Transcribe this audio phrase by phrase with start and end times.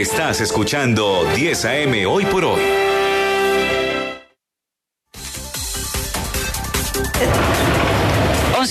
[0.00, 2.62] Estás escuchando 10 AM hoy por hoy.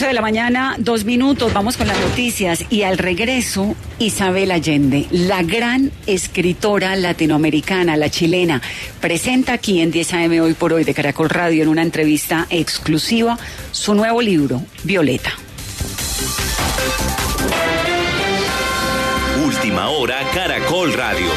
[0.08, 5.44] de la mañana, dos minutos, vamos con las noticias y al regreso Isabel Allende, la
[5.44, 8.60] gran escritora latinoamericana, la chilena,
[9.00, 13.38] presenta aquí en 10 AM hoy por hoy de Caracol Radio en una entrevista exclusiva
[13.72, 15.34] su nuevo libro, Violeta.
[19.70, 21.28] Última hora, Caracol Radio.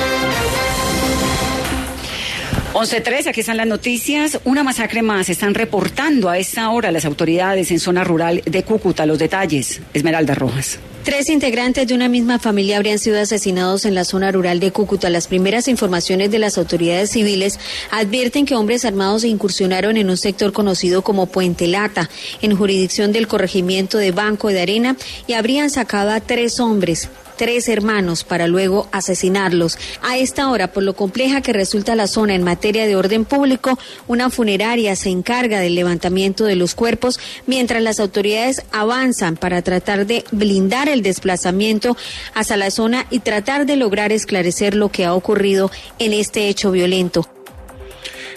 [2.73, 4.41] 11.3, aquí están las noticias.
[4.45, 9.05] Una masacre más están reportando a esta hora las autoridades en zona rural de Cúcuta.
[9.05, 10.79] Los detalles, Esmeralda Rojas.
[11.05, 15.11] Tres integrantes de una misma familia habrían sido asesinados en la zona rural de Cúcuta.
[15.11, 20.55] Las primeras informaciones de las autoridades civiles advierten que hombres armados incursionaron en un sector
[20.55, 22.09] conocido como Puente Lata,
[22.41, 27.69] en jurisdicción del corregimiento de Banco de Arena, y habrían sacado a tres hombres tres
[27.69, 29.79] hermanos para luego asesinarlos.
[30.03, 33.79] A esta hora, por lo compleja que resulta la zona en materia de orden público,
[34.07, 40.07] una funeraria se encarga del levantamiento de los cuerpos mientras las autoridades avanzan para tratar
[40.07, 41.97] de blindar el desplazamiento
[42.35, 46.71] hacia la zona y tratar de lograr esclarecer lo que ha ocurrido en este hecho
[46.71, 47.32] violento.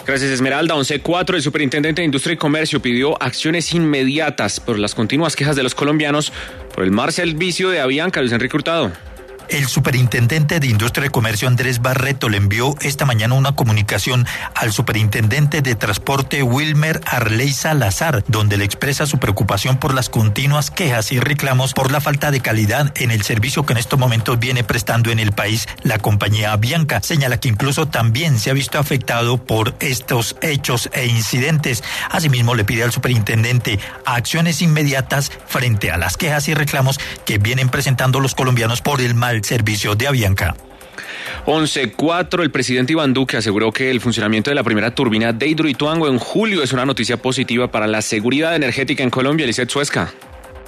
[0.06, 0.76] Gracias, Esmeralda.
[0.76, 5.64] 11.4, el superintendente de Industria y Comercio pidió acciones inmediatas por las continuas quejas de
[5.64, 6.32] los colombianos
[6.76, 8.92] por el mar servicio de Avianca, Luis Enrique Hurtado.
[9.50, 14.74] El superintendente de Industria y Comercio Andrés Barreto le envió esta mañana una comunicación al
[14.74, 21.12] superintendente de Transporte Wilmer Arley Salazar, donde le expresa su preocupación por las continuas quejas
[21.12, 24.64] y reclamos por la falta de calidad en el servicio que en estos momentos viene
[24.64, 27.02] prestando en el país la compañía Bianca.
[27.04, 31.84] Señala que incluso también se ha visto afectado por estos hechos e incidentes.
[32.10, 37.70] Asimismo, le pide al superintendente acciones inmediatas frente a las quejas y reclamos que vienen
[37.70, 40.56] presentando los colombianos por el mal servicio de Avianca.
[41.46, 42.42] 11.4.
[42.42, 46.18] El presidente Iván Duque aseguró que el funcionamiento de la primera turbina de Hidroituango en
[46.18, 49.46] julio es una noticia positiva para la seguridad energética en Colombia.
[49.46, 50.14] Lizeth Suezca.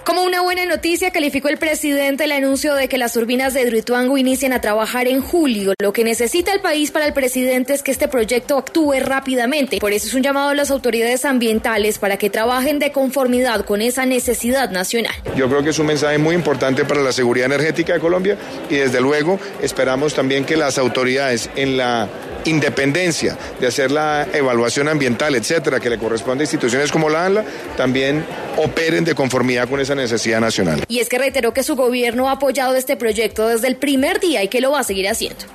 [0.08, 4.18] Como una buena noticia, calificó el presidente el anuncio de que las turbinas de Hidroituango
[4.18, 5.74] inician a trabajar en julio.
[5.82, 9.80] Lo que necesita el país para el presidente es que este proyecto actúe rápidamente.
[9.80, 13.82] Por eso es un llamado a las autoridades ambientales para que trabajen de conformidad con
[13.82, 15.12] esa necesidad nacional.
[15.36, 18.38] Yo creo que es un mensaje muy importante para la seguridad energética de Colombia
[18.70, 22.08] y desde luego esperamos también que las autoridades en la
[22.48, 27.46] independencia de hacer la evaluación ambiental, etcétera, que le corresponde a instituciones como la ANLA,
[27.76, 28.26] también
[28.58, 30.84] operen de conformidad con esa necesidad nacional.
[30.88, 34.44] Y es que reiteró que su gobierno ha apoyado este proyecto desde el primer día
[34.44, 35.46] y que lo va a seguir haciendo.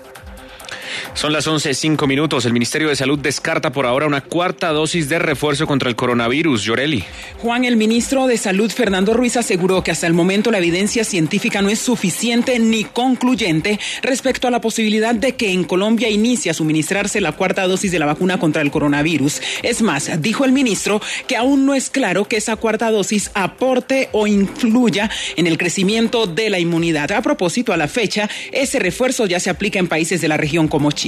[1.14, 2.46] Son las 11.05 minutos.
[2.46, 6.64] El Ministerio de Salud descarta por ahora una cuarta dosis de refuerzo contra el coronavirus.
[6.64, 7.04] Llorelli.
[7.38, 11.60] Juan, el ministro de Salud, Fernando Ruiz, aseguró que hasta el momento la evidencia científica
[11.60, 16.54] no es suficiente ni concluyente respecto a la posibilidad de que en Colombia inicie a
[16.54, 19.42] suministrarse la cuarta dosis de la vacuna contra el coronavirus.
[19.62, 24.08] Es más, dijo el ministro que aún no es claro que esa cuarta dosis aporte
[24.12, 27.12] o influya en el crecimiento de la inmunidad.
[27.12, 30.68] A propósito, a la fecha, ese refuerzo ya se aplica en países de la región
[30.68, 31.01] como Chile.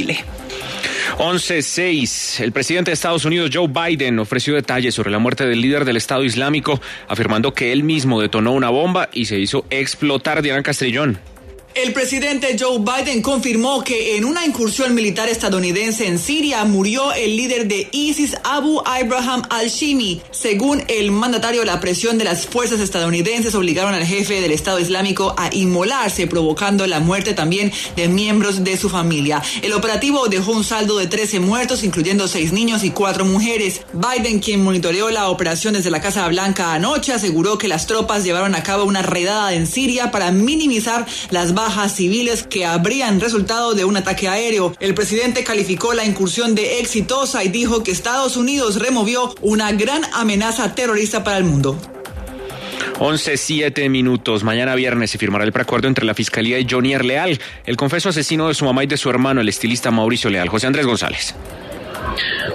[1.18, 2.40] 11.6.
[2.40, 5.96] El presidente de Estados Unidos, Joe Biden, ofreció detalles sobre la muerte del líder del
[5.96, 11.18] Estado Islámico, afirmando que él mismo detonó una bomba y se hizo explotar Diana Castrillón.
[11.74, 17.36] El presidente Joe Biden confirmó que en una incursión militar estadounidense en Siria murió el
[17.36, 20.22] líder de ISIS, Abu Abraham al-Shimi.
[20.30, 25.34] Según el mandatario, la presión de las fuerzas estadounidenses obligaron al jefe del Estado Islámico
[25.36, 29.42] a inmolarse, provocando la muerte también de miembros de su familia.
[29.60, 33.80] El operativo dejó un saldo de 13 muertos, incluyendo 6 niños y 4 mujeres.
[33.92, 38.54] Biden, quien monitoreó la operación desde la Casa Blanca anoche, aseguró que las tropas llevaron
[38.54, 43.72] a cabo una redada en Siria para minimizar las bajas bajas civiles que habrían resultado
[43.72, 44.74] de un ataque aéreo.
[44.80, 50.02] El presidente calificó la incursión de exitosa y dijo que Estados Unidos removió una gran
[50.12, 51.80] amenaza terrorista para el mundo.
[52.98, 54.44] 11.7 minutos.
[54.44, 58.48] Mañana viernes se firmará el preacuerdo entre la Fiscalía y Johnny Leal, el confeso asesino
[58.48, 60.50] de su mamá y de su hermano, el estilista Mauricio Leal.
[60.50, 61.34] José Andrés González.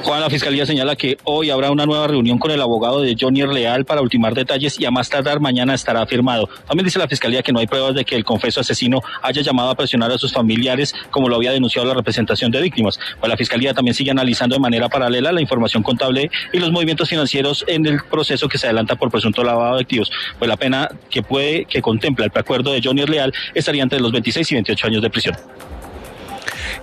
[0.03, 3.41] Juan, la Fiscalía señala que hoy habrá una nueva reunión con el abogado de Johnny
[3.45, 6.49] Leal para ultimar detalles y a más tardar mañana estará firmado.
[6.67, 9.69] También dice la Fiscalía que no hay pruebas de que el confeso asesino haya llamado
[9.69, 12.99] a presionar a sus familiares como lo había denunciado la representación de víctimas.
[13.19, 17.09] Pues la Fiscalía también sigue analizando de manera paralela la información contable y los movimientos
[17.09, 20.11] financieros en el proceso que se adelanta por presunto lavado de activos.
[20.37, 24.11] Pues la pena que puede, que contempla el preacuerdo de Johnny Leal estaría entre los
[24.11, 25.35] 26 y 28 años de prisión.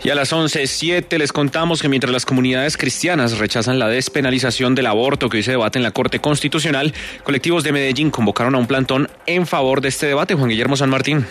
[0.03, 4.87] Y a las 11.07 les contamos que mientras las comunidades cristianas rechazan la despenalización del
[4.87, 6.95] aborto que hoy se debate en la Corte Constitucional,
[7.25, 10.35] colectivos de Medellín convocaron a un plantón en favor de este debate.
[10.35, 11.27] Juan Guillermo San Martín.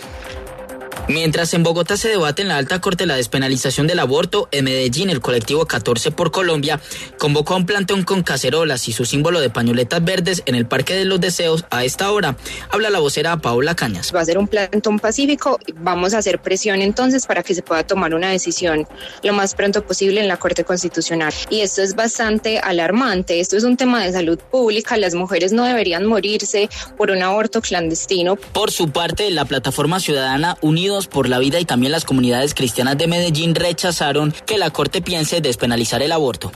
[1.08, 5.08] Mientras en Bogotá se debate en la alta corte la despenalización del aborto, en Medellín
[5.08, 6.80] el colectivo 14 por Colombia
[7.16, 10.94] convocó a un plantón con cacerolas y su símbolo de pañoletas verdes en el Parque
[10.94, 12.36] de los Deseos a esta hora.
[12.70, 14.12] Habla la vocera Paola Cañas.
[14.12, 15.60] Va a ser un plantón pacífico.
[15.76, 18.88] Vamos a hacer presión entonces para que se pueda tomar una decisión
[19.22, 21.32] lo más pronto posible en la Corte Constitucional.
[21.50, 23.38] Y esto es bastante alarmante.
[23.38, 24.96] Esto es un tema de salud pública.
[24.96, 28.34] Las mujeres no deberían morirse por un aborto clandestino.
[28.34, 30.56] Por su parte, la plataforma ciudadana
[30.96, 35.02] Unidos por la Vida y también las comunidades cristianas de Medellín rechazaron que la Corte
[35.02, 36.50] piense despenalizar el aborto.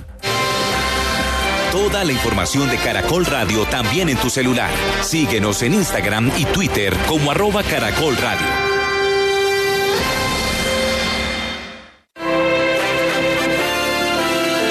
[1.72, 4.70] Toda la información de Caracol Radio también en tu celular.
[5.02, 8.46] Síguenos en Instagram y Twitter como arroba Caracol Radio.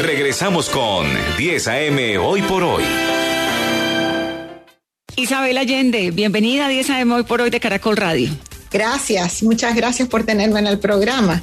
[0.01, 1.07] Regresamos con
[1.37, 2.83] 10 AM hoy por hoy.
[5.15, 8.29] Isabel Allende, bienvenida a 10 AM hoy por hoy de Caracol Radio.
[8.71, 11.41] Gracias, muchas gracias por tenerme en el programa.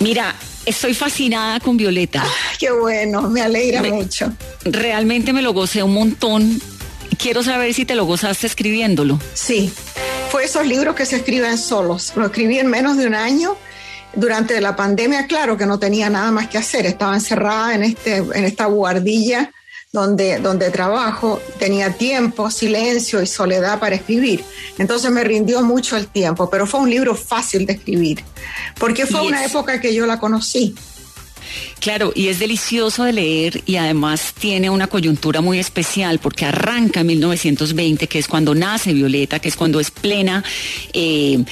[0.00, 0.34] Mira,
[0.66, 2.24] estoy fascinada con Violeta.
[2.58, 4.32] qué bueno, me alegra mucho.
[4.64, 6.60] Realmente me lo gocé un montón.
[7.18, 9.18] Quiero saber si te lo gozaste escribiéndolo.
[9.34, 9.72] Sí,
[10.30, 12.12] fue esos libros que se escriben solos.
[12.16, 13.56] Lo escribí en menos de un año.
[14.14, 16.86] Durante la pandemia, claro que no tenía nada más que hacer.
[16.86, 19.52] Estaba encerrada en, este, en esta guardilla
[19.92, 24.44] donde, donde trabajo, tenía tiempo, silencio y soledad para escribir.
[24.76, 28.22] Entonces me rindió mucho el tiempo, pero fue un libro fácil de escribir,
[28.78, 30.74] porque fue una época que yo la conocí.
[31.80, 37.00] Claro, y es delicioso de leer y además tiene una coyuntura muy especial porque arranca
[37.00, 40.44] en 1920, que es cuando nace Violeta, que es cuando es plena
[40.92, 41.42] eh,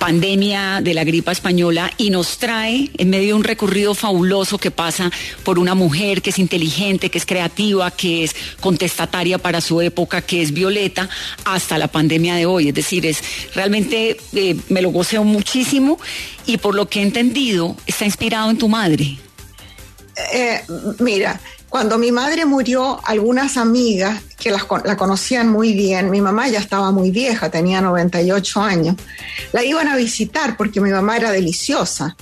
[0.00, 4.70] pandemia de la gripa española y nos trae en medio de un recorrido fabuloso que
[4.70, 5.12] pasa
[5.44, 10.22] por una mujer que es inteligente, que es creativa, que es contestataria para su época,
[10.22, 11.08] que es Violeta,
[11.44, 12.68] hasta la pandemia de hoy.
[12.70, 13.22] Es decir, es
[13.54, 15.98] realmente eh, me lo goceo muchísimo
[16.46, 19.18] y por lo que he entendido está inspirado en tu madre.
[20.32, 20.62] Eh,
[20.98, 21.38] mira,
[21.70, 26.90] cuando mi madre murió, algunas amigas que la conocían muy bien, mi mamá ya estaba
[26.90, 28.96] muy vieja, tenía 98 años,
[29.52, 32.16] la iban a visitar porque mi mamá era deliciosa.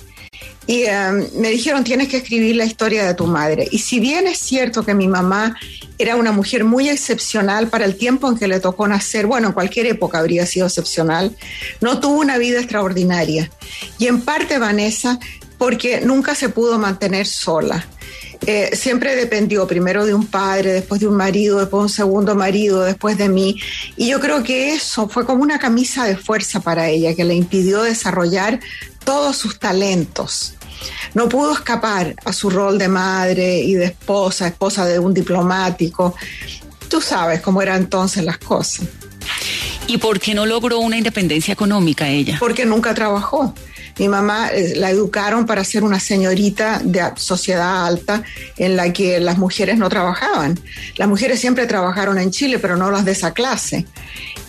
[0.67, 3.67] Y em, me dijeron, tienes que escribir la historia de tu madre.
[3.71, 5.57] Y si bien es cierto que mi mamá
[5.97, 9.55] era una mujer muy excepcional para el tiempo en que le tocó nacer, bueno, en
[9.55, 11.35] cualquier época habría sido excepcional,
[11.81, 13.51] no tuvo una vida extraordinaria.
[13.99, 15.19] Y en parte, Vanessa,
[15.57, 17.87] porque nunca se pudo mantener sola.
[18.47, 22.35] Eh, siempre dependió primero de un padre, después de un marido, después de un segundo
[22.35, 23.61] marido, después de mí.
[23.97, 27.35] Y yo creo que eso fue como una camisa de fuerza para ella, que le
[27.35, 28.61] impidió desarrollar
[29.05, 30.55] todos sus talentos.
[31.15, 36.15] No pudo escapar a su rol de madre y de esposa, esposa de un diplomático.
[36.89, 38.87] Tú sabes cómo eran entonces las cosas.
[39.87, 42.37] ¿Y por qué no logró una independencia económica ella?
[42.39, 43.55] Porque nunca trabajó.
[43.99, 48.23] Mi mamá la educaron para ser una señorita de sociedad alta
[48.57, 50.59] en la que las mujeres no trabajaban.
[50.97, 53.87] Las mujeres siempre trabajaron en Chile, pero no las de esa clase.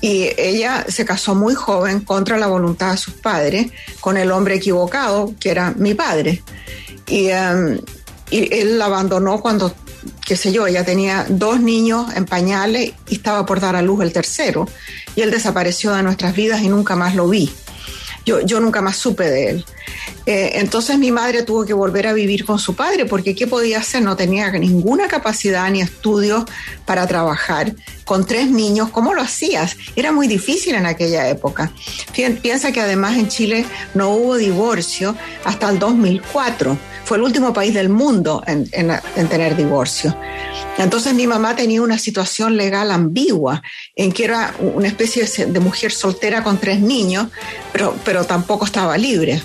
[0.01, 4.55] Y ella se casó muy joven contra la voluntad de sus padres con el hombre
[4.55, 6.43] equivocado, que era mi padre.
[7.07, 7.79] Y, em,
[8.29, 9.73] y él la abandonó cuando
[10.25, 14.01] qué sé yo, ella tenía dos niños en pañales y estaba por dar a luz
[14.01, 14.67] el tercero.
[15.15, 17.51] Y él desapareció de nuestras vidas y nunca más lo vi
[18.37, 19.65] yo, nunca más supe de él.
[20.25, 23.79] Eh, entonces mi madre tuvo que volver a vivir con su padre porque ¿qué podía
[23.79, 24.03] hacer?
[24.03, 26.45] No tenía ninguna capacidad ni estudios
[26.85, 27.73] para trabajar
[28.05, 28.89] con tres niños.
[28.89, 29.77] ¿Cómo lo hacías?
[29.95, 31.71] Era muy difícil en aquella época.
[32.41, 35.15] Piensa que además en Chile no hubo divorcio
[35.45, 36.77] hasta el 2004.
[37.05, 40.15] Fue el último país del mundo en, en tener divorcio.
[40.77, 43.61] Entonces mi mamá tenía una situación legal ambigua,
[43.95, 47.27] en que era una especie de mujer soltera con tres niños,
[47.73, 49.41] pero, pero tampoco estaba libre.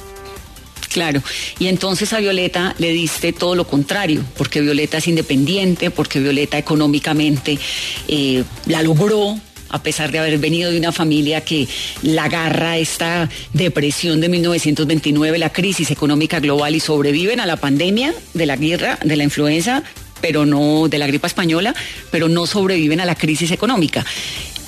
[0.94, 1.24] Claro,
[1.58, 6.56] y entonces a Violeta le diste todo lo contrario, porque Violeta es independiente, porque Violeta
[6.56, 7.58] económicamente
[8.06, 9.36] eh, la logró,
[9.70, 11.66] a pesar de haber venido de una familia que
[12.02, 18.14] la agarra esta depresión de 1929, la crisis económica global y sobreviven a la pandemia
[18.32, 19.82] de la guerra, de la influenza,
[20.20, 21.74] pero no de la gripa española,
[22.12, 24.06] pero no sobreviven a la crisis económica.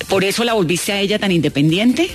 [0.09, 2.09] ¿Por eso la volviste a ella tan independiente?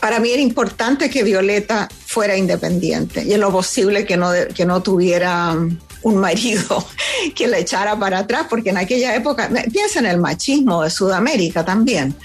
[0.00, 4.66] Para mí era importante que Violeta fuera independiente y en lo posible que no, que
[4.66, 5.54] no tuviera
[6.02, 6.84] un marido
[7.36, 11.64] que la echara para atrás, porque en aquella época, piensa en el machismo de Sudamérica
[11.64, 12.16] también.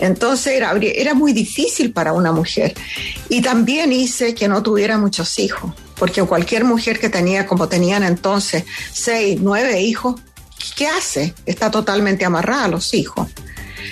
[0.00, 2.72] Entonces era, era muy difícil para una mujer.
[3.28, 8.02] Y también hice que no tuviera muchos hijos, porque cualquier mujer que tenía, como tenían
[8.02, 10.22] entonces, seis, nueve hijos,
[10.74, 11.34] ¿qué hace?
[11.44, 13.28] Está totalmente amarrada a los hijos.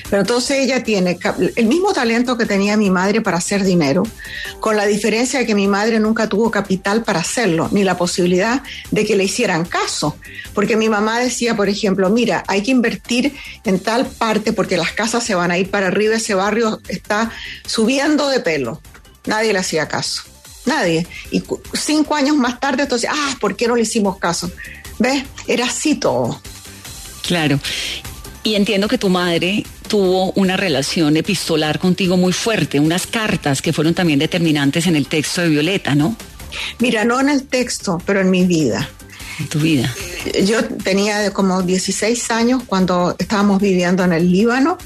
[0.08, 1.18] Pero entonces ella tiene
[1.56, 4.02] el mismo talento que tenía mi madre para hacer dinero,
[4.60, 8.62] con la diferencia de que mi madre nunca tuvo capital para hacerlo, ni la posibilidad
[8.90, 10.16] de que le hicieran caso.
[10.54, 13.34] Porque mi mamá decía, por ejemplo, mira, hay que invertir
[13.64, 17.30] en tal parte porque las casas se van a ir para arriba, ese barrio está
[17.66, 18.80] subiendo de pelo.
[19.26, 20.22] Nadie le hacía caso.
[20.64, 21.06] Nadie.
[21.30, 21.42] Y
[21.74, 24.50] cinco años más tarde, entonces, ah, ¿por qué no le hicimos caso?
[24.98, 25.24] ¿Ves?
[25.46, 26.40] Era así todo.
[27.26, 27.58] Claro.
[28.44, 33.74] Y entiendo que tu madre tuvo una relación epistolar contigo muy fuerte, unas cartas que
[33.74, 36.16] fueron también determinantes en el texto de Violeta, ¿no?
[36.78, 38.88] Mira, no en el texto, pero en mi vida.
[39.38, 39.94] En tu vida.
[40.46, 44.78] Yo tenía como 16 años cuando estábamos viviendo en el Líbano.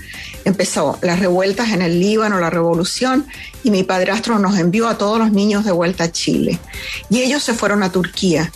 [0.44, 3.28] Empezó las revueltas en el Líbano, la revolución,
[3.62, 6.58] y mi padrastro nos envió a todos los niños de vuelta a Chile.
[7.10, 8.50] Y ellos se fueron a Turquía.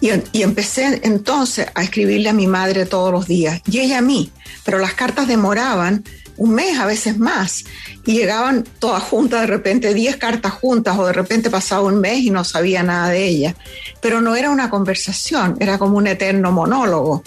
[0.00, 4.30] Y, empecé entonces a escribirle a mi madre todos los días y ella a mí,
[4.64, 6.04] pero las cartas demoraban
[6.36, 7.64] un mes, a veces más,
[8.06, 12.20] y llegaban todas juntas, de repente 10 cartas juntas, o de repente pasaba un mes
[12.20, 13.56] y no sabía nada de ella.
[14.00, 17.24] Pero no era una conversación, era como un eterno monólogo.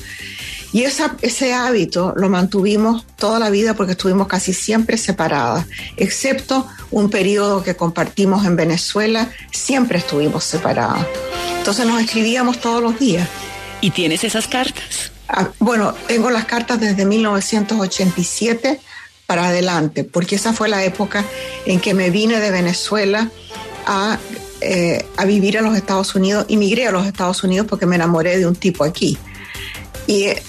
[0.72, 5.66] Y ese hábito lo mantuvimos toda la vida porque estuvimos casi siempre separadas,
[5.98, 11.06] excepto un periodo que compartimos en Venezuela, siempre estuvimos separadas.
[11.62, 13.30] Entonces nos escribíamos todos los días.
[13.82, 15.12] ¿Y tienes esas cartas?
[15.30, 18.80] Ah, bueno, tengo las cartas desde 1987
[19.28, 21.24] para adelante, porque esa fue la época
[21.68, 23.30] en que me vine de Venezuela
[23.86, 24.18] a,
[24.62, 28.40] eh, a vivir a los Estados Unidos, emigré a los Estados Unidos porque me enamoré
[28.40, 29.20] de un tipo aquí.
[30.08, 30.42] Y eh,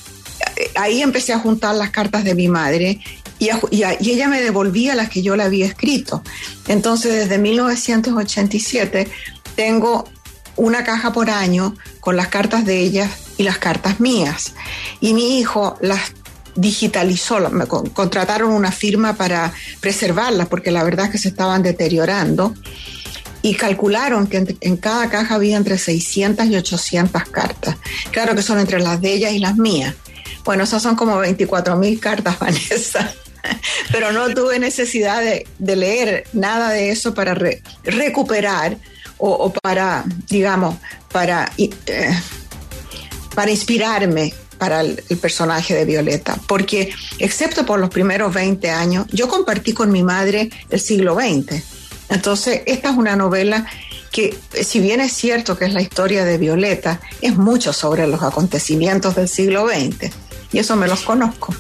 [0.76, 3.00] ahí empecé a juntar las cartas de mi madre
[3.38, 6.23] y, y, y, ella me devolvía las que yo le había escrito.
[6.69, 9.09] Entonces, desde 1987
[9.54, 10.09] tengo
[10.56, 14.52] una caja por año con las cartas de ella y las cartas mías.
[15.00, 16.12] Y mi hijo las
[16.54, 17.38] digitalizó,
[17.94, 22.54] contrataron una firma para preservarlas porque la verdad es que se estaban deteriorando
[23.42, 27.76] y calcularon que en, cada caja había entre 600 y 800 cartas.
[28.12, 29.94] Claro que son entre las de ella y las mías.
[30.44, 33.12] Bueno, esas son como 24 mil cartas, Vanessa.
[33.90, 38.76] Pero no tuve necesidad de, leer nada de eso para re, recuperar
[39.24, 40.76] o, para, digamos,
[41.12, 42.18] para, eh,
[43.34, 49.06] para inspirarme para el, el, personaje de Violeta, porque excepto por los primeros 20 años,
[49.12, 51.62] yo compartí con mi madre el siglo XX.
[52.08, 53.64] Entonces, esta es una novela
[54.10, 58.22] que, si bien es cierto que es la historia de Violeta, es mucho sobre los
[58.22, 60.12] acontecimientos del siglo XX.
[60.52, 61.54] Y eso me los conozco.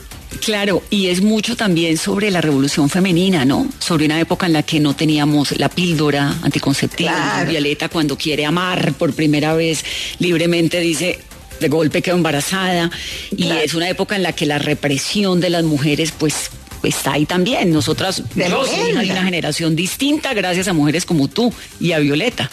[0.44, 3.68] Claro, y es mucho también sobre la revolución femenina, ¿no?
[3.78, 7.12] Sobre una época en la que no teníamos la píldora anticonceptiva.
[7.12, 7.50] Claro.
[7.50, 9.84] Violeta cuando quiere amar por primera vez
[10.18, 11.20] libremente dice,
[11.60, 12.90] de golpe quedó embarazada.
[13.36, 13.60] Claro.
[13.60, 16.50] Y es una época en la que la represión de las mujeres, pues
[16.82, 17.70] está ahí también.
[17.70, 18.52] Nosotras, de
[18.92, 22.50] una generación distinta gracias a mujeres como tú y a Violeta.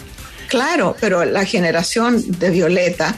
[0.48, 3.16] Claro, pero la generación de Violeta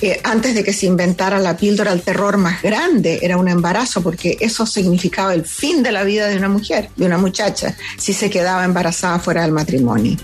[0.00, 4.02] eh, antes de que se inventara la píldora, el terror más grande era un embarazo,
[4.02, 8.12] porque eso significaba el fin de la vida de una mujer, de una muchacha, si
[8.12, 10.16] se quedaba embarazada fuera del matrimonio.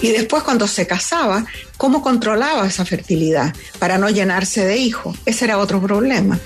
[0.00, 1.44] Y después cuando se casaba,
[1.76, 5.16] ¿cómo controlaba esa fertilidad para no llenarse de hijos?
[5.26, 6.38] Ese era otro problema.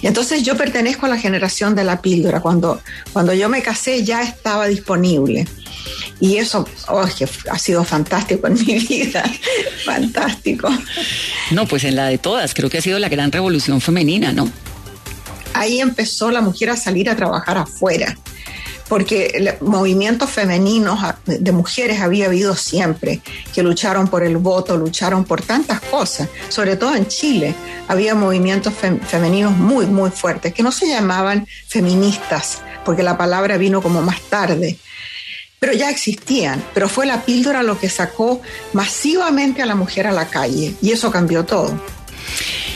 [0.00, 2.40] Y entonces yo pertenezco a la generación de la píldora.
[2.40, 2.80] Cuando,
[3.12, 5.46] cuando yo me casé ya estaba disponible.
[6.22, 7.04] Y eso oh,
[7.50, 9.24] ha sido fantástico en mi vida,
[9.84, 10.70] fantástico.
[11.50, 14.48] No, pues en la de todas, creo que ha sido la gran revolución femenina, ¿no?
[15.52, 18.16] Ahí empezó la mujer a salir a trabajar afuera,
[18.88, 23.20] porque movimientos femeninos de mujeres había habido siempre,
[23.52, 27.52] que lucharon por el voto, lucharon por tantas cosas, sobre todo en Chile,
[27.88, 33.56] había movimientos fem femeninos muy, muy fuertes, que no se llamaban feministas, porque la palabra
[33.56, 34.78] vino como más tarde,
[35.62, 38.42] pero ya existían, pero fue la píldora lo que sacó
[38.72, 41.80] masivamente a la mujer a la calle y eso cambió todo.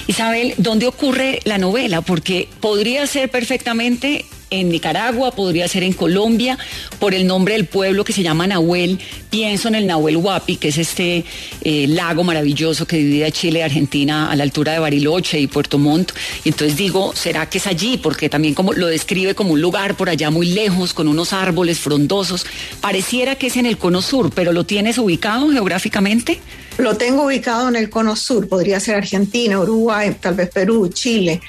[0.07, 2.01] Isabel, ¿dónde ocurre la novela?
[2.01, 6.59] Porque podría ser perfectamente en Nicaragua, podría ser en Colombia,
[6.99, 8.99] por el nombre del pueblo que se llama Nahuel.
[9.31, 11.25] Pienso en el Nahuel Huapi, que es este
[11.63, 15.79] eh, lago maravilloso que divide Chile y Argentina a la altura de Bariloche y Puerto
[15.79, 16.13] Montt.
[16.45, 17.99] Y entonces digo, ¿será que es allí?
[17.99, 21.79] Porque también como lo describe como un lugar por allá muy lejos, con unos árboles
[21.79, 22.47] frondosos.
[22.81, 26.41] Pareciera que es en el cono sur, pero ¿lo tienes ubicado geográficamente?
[26.79, 31.41] Lo tengo ubicado en el cono sur, podría ser Argentina, Uruguay, tal vez Perú, Chile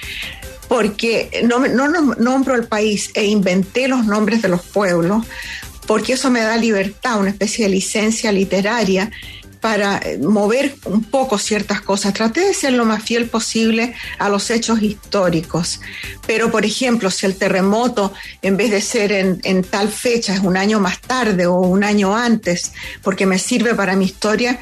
[0.68, 5.26] porque no, no, nombro el país e inventé los nombres de los pueblos,
[5.86, 9.10] porque eso me da libertad, una especie de licencia literaria
[9.62, 12.14] para eh, mover un poco ciertas cosas.
[12.14, 15.82] Traté de ser lo más fiel posible a los hechos históricos.
[16.26, 20.58] Pero, por ejemplo, si el terremoto, en vez de ser en, tal fecha, es un
[20.58, 24.60] año más tarde o un año antes, porque me sirve para mi historia,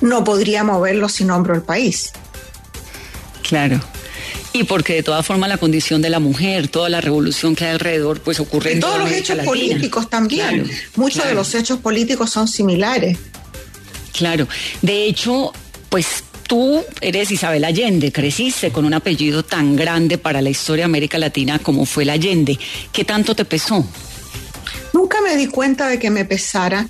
[0.00, 2.12] no podría moverlo si nombro el país.
[3.42, 3.80] Claro.
[4.58, 7.70] Y porque de todas formas la condición de la mujer, toda la revolución que hay
[7.70, 10.68] alrededor, pues ocurre en todos los hechos políticos también.
[10.96, 13.16] Muchos de los hechos políticos son similares.
[14.12, 14.48] Claro.
[14.82, 15.52] De hecho,
[15.88, 20.86] pues tú eres Isabel Allende, creciste con un apellido tan grande para la historia de
[20.86, 22.58] América Latina como fue el Allende.
[22.90, 23.86] ¿Qué tanto te pesó?
[24.92, 26.88] Nunca me di cuenta de que me pesara,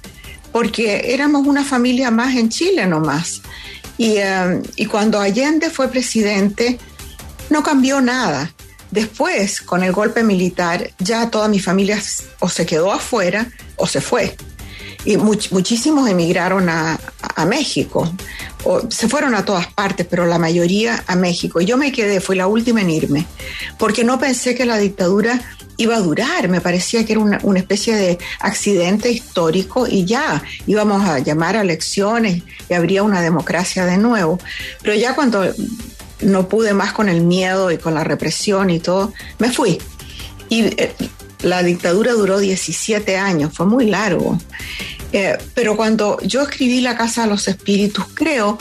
[0.52, 3.42] porque éramos una familia más en Chile nomás.
[3.98, 6.78] Y, eh, y cuando Allende fue presidente,
[7.50, 8.52] no cambió nada.
[8.90, 12.00] Después, con el golpe militar, ya toda mi familia
[12.40, 14.34] o se quedó afuera o se fue.
[15.04, 16.98] Y muchísimos emigraron a,
[17.46, 18.12] México.
[18.64, 21.60] O se fueron a todas partes, pero la mayoría a México.
[21.60, 23.26] Yo me quedé, fui la última en irme,
[23.78, 25.40] porque no pensé que la dictadura
[25.76, 26.48] iba a durar.
[26.48, 31.56] Me parecía que era una, una, especie de accidente histórico y ya íbamos a llamar
[31.56, 34.40] a elecciones y habría una democracia de nuevo.
[34.82, 35.44] Pero ya cuando
[36.20, 39.78] no pude más con el miedo y con la represión y todo, me fui.
[40.48, 40.94] Y eh,
[41.42, 44.38] la dictadura duró 17 años, fue muy largo.
[45.12, 48.58] Eh, pero cuando yo escribí La Casa de los Espíritus, creo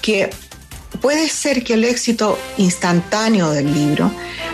[0.00, 0.30] que
[1.00, 4.10] puede ser que el éxito instantáneo del libro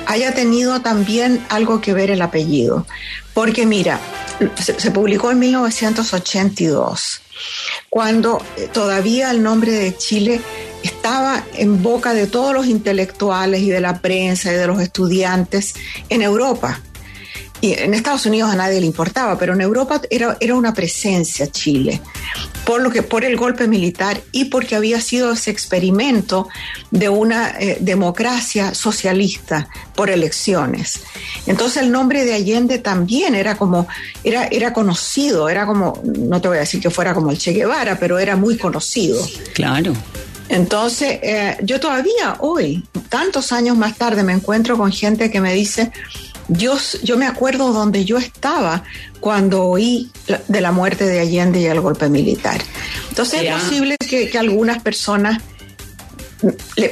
[0.07, 2.87] haya tenido también algo que ver el apellido.
[3.35, 4.01] Porque mira,
[4.59, 7.21] se, publicó en 1982,
[7.91, 10.41] cuando todavía el nombre de Chile
[10.83, 15.75] estaba en boca de todos los intelectuales y de la prensa y de los estudiantes
[16.09, 16.81] en Europa.
[17.61, 21.51] Y en Estados Unidos a nadie le importaba, pero en Europa era, era una presencia
[21.51, 22.03] Chile,
[22.67, 26.49] por, lo que, por el golpe militar y porque había sido ese experimento
[26.91, 31.01] de una eh, democracia socialista por elecciones.
[31.47, 33.89] Entonces el nombre de Allende también era como,
[34.23, 37.53] era, era conocido, era como, no te voy a decir que fuera como el Che
[37.53, 39.27] Guevara, pero era muy conocido.
[39.55, 39.95] Claro.
[40.49, 45.53] Entonces, eh, yo todavía hoy, tantos años más tarde, me encuentro con gente que me
[45.53, 45.91] dice,
[46.49, 48.85] yo, yo me acuerdo donde yo estaba
[49.21, 50.11] cuando oí
[50.49, 52.61] de la muerte de Allende y el golpe militar.
[53.09, 55.43] Entonces es posible que, algunas personas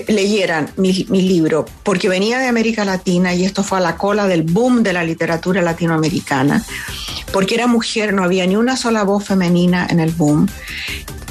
[0.08, 4.26] leyeran mi, mi, libro, porque venía de América Latina y esto fue a la cola
[4.26, 6.64] del boom de la literatura latinoamericana,
[7.34, 10.48] porque era mujer, no había ni una sola voz femenina en el boom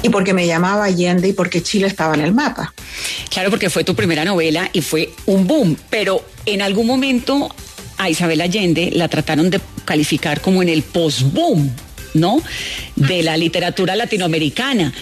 [0.02, 2.74] y porque me llamaba Allende y porque Chile estaba en el mapa.
[3.30, 7.48] Claro, porque fue tu primera novela y fue un boom, pero en algún momento
[7.96, 11.70] a Isabel Allende la trataron de calificar como en el post-boom,
[12.12, 12.42] ¿no?
[12.96, 14.92] De la literatura latinoamericana,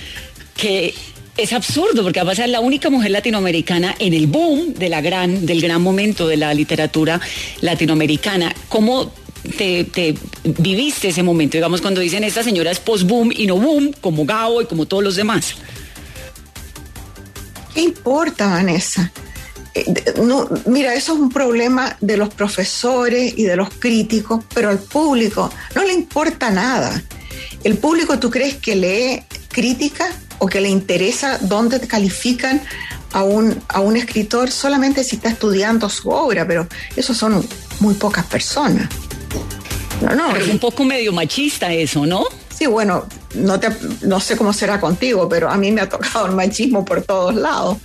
[0.57, 0.95] que
[1.37, 5.47] es absurdo porque además es la única mujer latinoamericana en el boom de la gran,
[5.47, 7.21] del gran momento de la literatura
[7.61, 8.55] latinoamericana.
[8.69, 9.13] ¿Cómo
[9.57, 11.57] te, viviste ese momento?
[11.57, 15.03] Digamos, cuando dicen esta señora es post-boom y no boom, como Gabo y como todos
[15.03, 15.55] los demás.
[17.75, 19.11] ¿Qué importa, Vanessa?
[19.75, 19.87] Eh,
[20.23, 24.79] no, mira, eso es un problema de los profesores y de los críticos, pero al
[24.79, 27.03] público no le importa nada.
[27.65, 32.61] El público, ¿tú crees que lee crítica o que le interesa dónde te califican
[33.13, 36.47] a un, a un escritor solamente si está estudiando su obra?
[36.47, 37.47] Pero eso son
[37.81, 38.89] muy pocas personas.
[40.03, 40.37] No, no.
[40.37, 42.25] es un poco medio machista eso, ¿no?
[42.57, 43.69] Sí, bueno, no, te,
[44.03, 47.35] no sé cómo será contigo, pero a mí me ha tocado el machismo por todos
[47.35, 47.79] lados.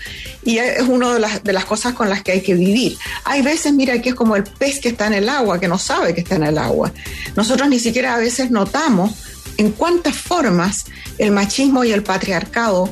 [0.43, 2.97] Y es una de las, de las cosas con las que hay que vivir.
[3.23, 5.77] Hay veces, mira, que es como el pez que está en el agua, que no
[5.77, 6.91] sabe que está en el agua.
[7.35, 9.15] Nosotros ni siquiera a veces notamos
[9.57, 10.85] en cuántas formas
[11.17, 12.89] el machismo y el patriarcado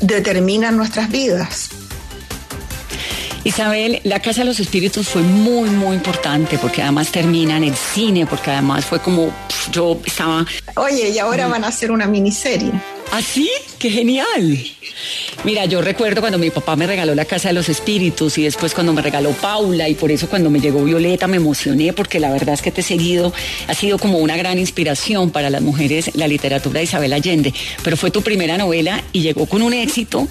[0.00, 1.70] determinan nuestras vidas.
[3.44, 7.74] Isabel, La Casa de los Espíritus fue muy, muy importante porque además termina en el
[7.74, 9.34] cine, porque además fue como
[9.72, 10.46] yo estaba...
[10.76, 12.70] Oye, y ahora van a hacer una miniserie.
[13.10, 13.50] ¿Así?
[13.54, 14.58] ¿Ah, ¡Qué genial!
[15.42, 18.74] Mira, yo recuerdo cuando mi papá me regaló la Casa de los Espíritus y después
[18.74, 22.30] cuando me regaló Paula y por eso cuando me llegó Violeta me emocioné porque la
[22.30, 23.32] verdad es que te he seguido,
[23.66, 27.52] ha sido como una gran inspiración para las mujeres la literatura de Isabel Allende,
[27.82, 30.28] pero fue tu primera novela y llegó con un éxito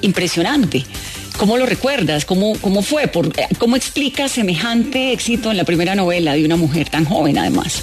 [0.00, 0.84] impresionante.
[1.38, 2.24] ¿Cómo lo recuerdas?
[2.24, 3.06] ¿Cómo, cómo fue?
[3.06, 7.80] Por, ¿Cómo explicas semejante éxito en la primera novela de una mujer tan joven además?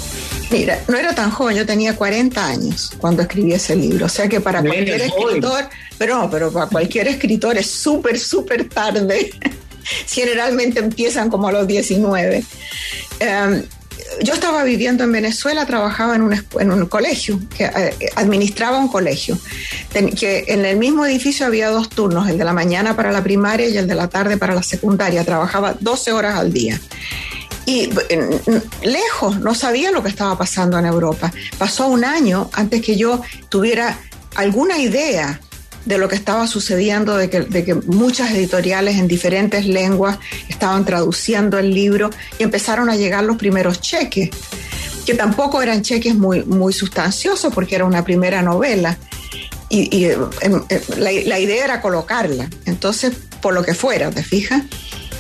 [0.52, 4.28] Mira, no era tan joven, yo tenía 40 años cuando escribí ese libro, o sea
[4.28, 9.32] que para cualquier escritor, pero no, pero para cualquier escritor es súper, súper tarde.
[10.08, 12.44] Generalmente empiezan como a los 19.
[13.20, 13.64] Em,
[14.22, 18.88] yo estaba viviendo en Venezuela, trabajaba en un, en un colegio, que eh, administraba un
[18.88, 19.38] colegio,
[20.18, 23.68] que en el mismo edificio había dos turnos, el de la mañana para la primaria
[23.68, 25.24] y el de la tarde para la secundaria.
[25.24, 26.80] Trabajaba 12 horas al día
[27.66, 27.90] y
[28.84, 31.32] lejos, no sabía lo que estaba pasando en Europa.
[31.58, 33.98] Pasó un año antes que yo tuviera
[34.36, 35.40] alguna idea
[35.86, 40.18] de lo que estaba sucediendo, de que, muchas editoriales en diferentes lenguas
[40.50, 44.30] estaban traduciendo el libro y empezaron a llegar los primeros cheques,
[45.06, 48.98] que tampoco eran cheques muy, muy sustanciosos porque era una primera novela.
[49.70, 50.62] Y, em, em,
[50.98, 52.50] la, la idea era colocarla.
[52.66, 54.64] Entonces, por lo que fuera, ¿te fijas?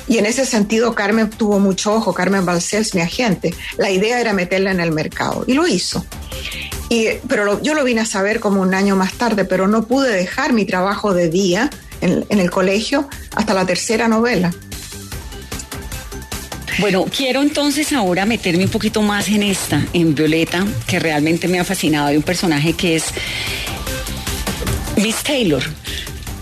[0.07, 3.53] Y en ese sentido, Carmen tuvo mucho ojo, Carmen Balcells, mi agente.
[3.77, 6.05] La idea era meterla en el mercado y lo hizo.
[6.89, 10.11] Y, pero yo lo vine a saber como un año más tarde, pero no pude
[10.11, 11.69] dejar mi trabajo de día
[12.01, 14.53] en, el colegio hasta la tercera novela.
[16.77, 21.59] Bueno, quiero entonces ahora meterme un poquito más en esta, en Violeta, que realmente me
[21.59, 22.07] ha fascinado.
[22.07, 23.05] Hay un personaje que es
[24.97, 25.63] Miss Taylor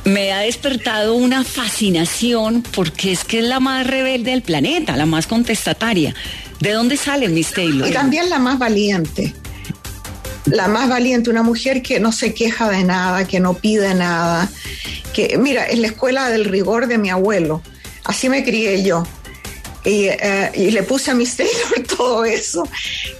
[0.05, 5.05] me ha despertado una fascinación porque es que es la más rebelde del planeta, la
[5.05, 6.13] más contestataria.
[6.59, 7.87] ¿De dónde sale Miss Taylor?
[7.87, 9.33] Y también la más valiente.
[10.45, 14.49] La más valiente, una mujer que no se queja de nada, que no pide nada.
[15.13, 17.61] Que, mira, es la escuela del rigor de mi abuelo.
[18.03, 19.05] Así me crié yo.
[19.85, 22.67] Y, eh, y le puse a Miss Taylor todo eso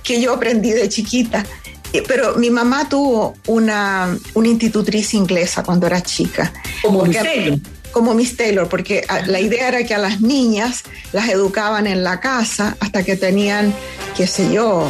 [0.04, 1.46] que yo aprendí de chiquita.
[1.94, 6.52] Eh, pero mi mamá tuvo una, una institutriz inglesa cuando era chica.
[6.82, 7.60] Como Miss Taylor.
[7.92, 12.04] Como Miss Taylor, porque ah, la idea era que a las niñas las educaban en
[12.04, 13.72] la casa hasta que tenían,
[14.18, 14.90] qué sé yo,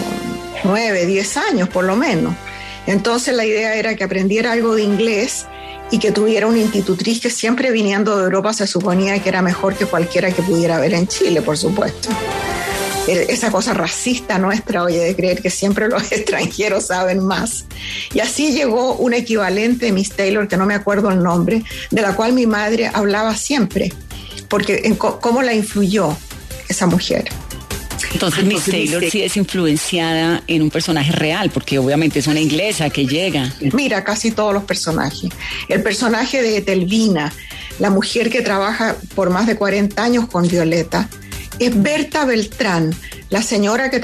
[0.63, 2.33] nueve, diez años por lo menos.
[2.87, 5.45] Entonces la idea era que aprendiera algo de inglés
[5.91, 9.75] y que tuviera una institutriz que siempre viniendo de Europa se suponía que era mejor
[9.75, 12.09] que cualquiera que pudiera ver en Chile, por supuesto.
[13.07, 17.65] Eh, esa cosa racista nuestra, oye, de creer que siempre los extranjeros saben más.
[18.13, 22.01] Y así llegó un equivalente de Miss Taylor, que no me acuerdo el nombre, de
[22.01, 23.91] la cual mi madre hablaba siempre,
[24.47, 26.15] porque en cómo la influyó
[26.69, 27.29] esa mujer.
[28.13, 32.89] Entonces, Miss Taylor sí es influenciada en un personaje real, porque obviamente es una inglesa
[32.89, 33.51] que llega.
[33.73, 35.31] Mira, casi todos los personajes.
[35.67, 37.33] El personaje de Telvina,
[37.79, 41.09] la mujer que trabaja por más de 40 años con Violeta,
[41.59, 42.93] es Berta Beltrán,
[43.29, 44.01] la señora que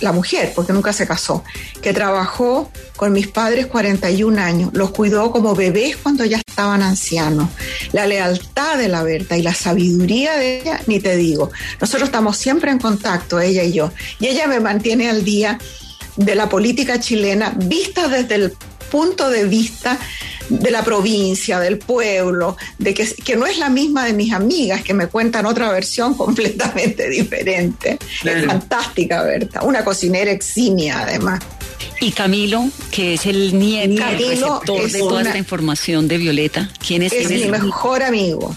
[0.00, 1.44] la mujer, porque nunca se casó,
[1.82, 7.48] que trabajó con mis padres 41 años, los cuidó como bebés cuando ya estaban ancianos.
[7.92, 11.50] La lealtad de la Berta y la sabiduría de ella, ni te digo.
[11.80, 15.58] Nosotros estamos siempre en contacto, ella y yo, y ella me mantiene al día
[16.16, 18.52] de la política chilena vista desde el
[18.90, 19.98] punto de vista
[20.48, 24.82] de la provincia, del pueblo, de que, que, no es la misma de mis amigas
[24.82, 27.98] que me cuentan otra versión completamente diferente.
[28.24, 29.62] Es fantástica, Berta.
[29.62, 31.40] Una cocinera eximia, además.
[32.00, 37.12] Y Camilo, que es el nieto, receptor de toda esta información de Violeta, ¿quién es?
[37.12, 38.54] Es mi mejor amigo,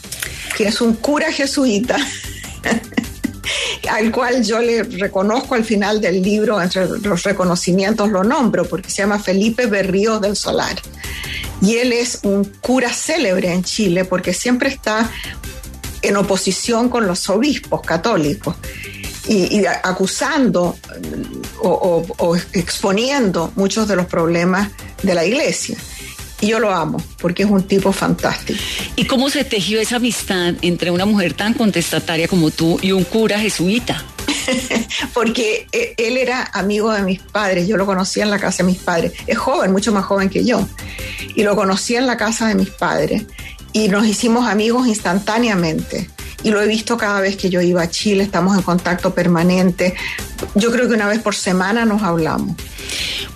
[0.58, 1.98] que es un cura jesuita.
[3.90, 8.90] al cual yo le reconozco al final del libro, entre los reconocimientos lo nombro, porque
[8.90, 10.76] se llama Felipe Berrío del Solar.
[11.62, 15.10] Y él es un cura célebre en Chile porque siempre está
[16.02, 18.56] en oposición con los obispos católicos
[19.28, 20.78] y, acusando
[21.62, 24.70] o, o exponiendo muchos de los problemas
[25.04, 25.78] de la iglesia.
[26.42, 28.60] Y yo lo amo porque es un tipo fantástico.
[28.96, 33.04] ¿Y cómo se tejió esa amistad entre una mujer tan contestataria como tú y un
[33.04, 34.04] cura jesuita?
[35.14, 38.72] porque eh, él era amigo de mis padres, yo lo conocía en la casa de
[38.72, 40.68] mis padres, es joven, mucho más joven que yo,
[41.36, 43.26] y lo conocí en la casa de mis padres
[43.74, 46.10] y nos hicimos amigos instantáneamente.
[46.42, 49.96] Y lo he visto cada vez que yo iba a Chile, estamos en contacto permanente.
[50.56, 52.56] Yo creo que una vez por semana nos hablamos.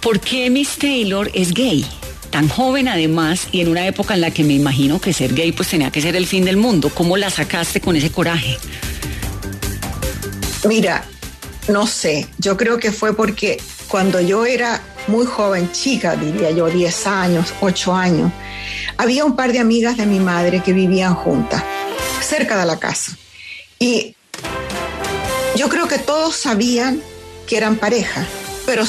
[0.01, 1.85] ¿Por qué Miss Taylor es gay?
[2.33, 5.51] tan joven además y en una época en la que me imagino que ser gay
[5.51, 6.89] pues tenía que ser el fin del mundo.
[6.89, 8.57] ¿Cómo la sacaste con ese coraje?
[10.65, 11.03] Mira,
[11.67, 16.67] no sé, yo creo que fue porque cuando yo era muy joven, chica, diría yo,
[16.67, 18.31] 10 años, 8 años,
[18.97, 21.63] había un par de amigas de mi madre que vivían juntas,
[22.21, 23.17] cerca de la casa.
[23.77, 24.15] Y
[25.55, 27.01] yo creo que todos sabían
[27.45, 28.25] que eran pareja,
[28.65, 28.83] pero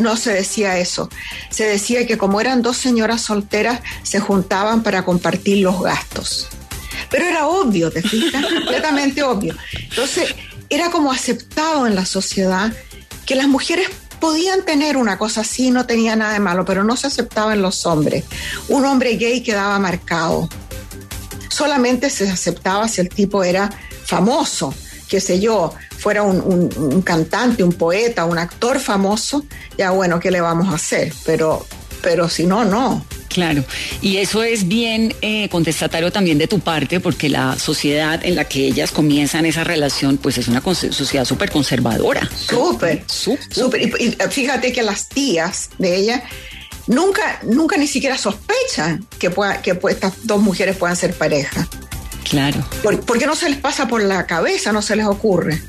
[0.00, 1.08] no se decía eso.
[1.50, 6.48] Se decía que como eran dos señoras solteras, se juntaban para compartir los gastos.
[7.10, 9.54] Pero era obvio, te fijas, completamente obvio.
[9.72, 10.34] Entonces,
[10.70, 12.72] era como aceptado en la sociedad
[13.26, 13.88] que las mujeres
[14.20, 17.62] podían tener una cosa así, no tenía nada de malo, pero no se aceptaba en
[17.62, 18.24] los hombres.
[18.68, 20.48] Un hombre gay quedaba marcado.
[21.48, 23.70] Solamente se aceptaba si el tipo era
[24.04, 24.72] famoso,
[25.08, 29.44] qué sé yo, fuera un, cantante, un poeta, un actor famoso,
[29.76, 31.12] ya bueno, ¿qué le vamos a hacer?
[31.24, 31.66] Pero,
[32.02, 33.04] pero si no, no.
[33.28, 33.64] Claro,
[34.02, 38.44] y eso es bien eh, contestatario también de tu parte, porque la sociedad en la
[38.44, 42.28] que ellas comienzan esa relación, pues es una sociedad súper conservadora.
[42.34, 43.82] Súper, súper.
[43.82, 46.24] Y, fíjate que las tías de ella
[46.88, 51.68] nunca, nunca ni siquiera sospechan que, pueda, que estas dos mujeres puedan ser pareja.
[52.28, 52.64] Claro.
[52.82, 55.60] ¿Por, qué no se les pasa por la cabeza, no se les ocurre?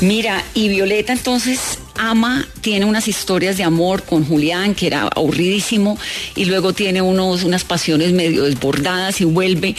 [0.00, 5.98] Mira, y Violeta entonces ama, tiene unas historias de amor con Julián, que era aburridísimo,
[6.34, 9.76] y luego tiene unos, unas pasiones medio desbordadas y vuelve.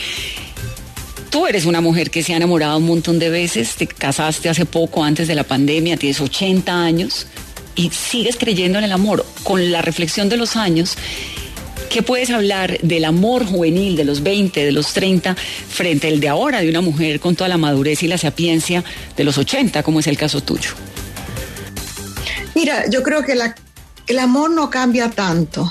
[1.29, 4.65] Tú eres una mujer que se ha enamorado un montón de veces, te casaste hace
[4.65, 7.27] poco, antes de la pandemia, tienes 80 años
[7.75, 9.25] y sigues creyendo en el amor.
[9.43, 10.97] Con la reflexión de los años,
[11.89, 16.27] ¿Qué puedes hablar del amor juvenil de los 20, de los 30, frente al de
[16.27, 18.83] ahora, de una mujer con toda la madurez y la sapiencia
[19.15, 20.71] de los 80, como es el caso tuyo?
[22.55, 23.37] Mira, yo creo que
[24.07, 25.69] el amor no cambia tanto.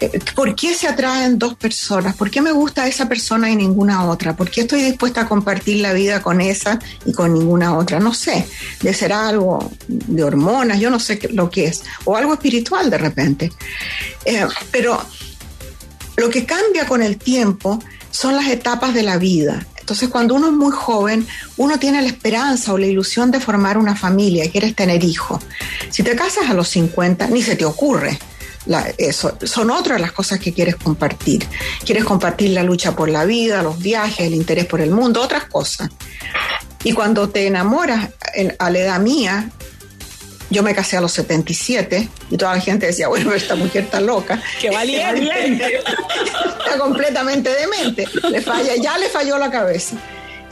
[0.00, 2.16] Eh, ¿Por qué se atraen dos personas?
[2.16, 4.36] ¿Por qué me gusta esa persona y ninguna otra?
[4.36, 8.00] ¿Por qué estoy dispuesta a compartir la vida con esa y con ninguna otra?
[8.00, 8.46] No sé,
[8.80, 12.98] de ser algo de hormonas, yo no sé lo que es, o algo espiritual de
[12.98, 13.52] repente.
[14.24, 15.00] Eh, pero
[16.16, 17.78] lo que cambia con el tiempo
[18.10, 19.66] son las etapas de la vida.
[19.84, 21.26] Entonces, cuando uno es muy joven,
[21.58, 25.42] uno tiene la esperanza o la ilusión de formar una familia, quieres tener hijos.
[25.90, 28.18] Si te casas a los 50, ni se te ocurre.
[28.96, 31.46] eso son otras las cosas que quieres compartir.
[31.84, 35.44] Quieres compartir la lucha por la vida, los viajes, el interés por el mundo, otras
[35.44, 35.90] cosas.
[36.82, 38.08] Y cuando te enamoras
[38.58, 39.50] a la edad mía,
[40.54, 44.00] yo me casé a los 77 y toda la gente decía, bueno, esta mujer está
[44.00, 44.40] loca.
[44.60, 45.78] ¡Qué valiente!
[46.64, 48.08] está completamente demente.
[48.30, 49.96] Le falla, ya le falló la cabeza.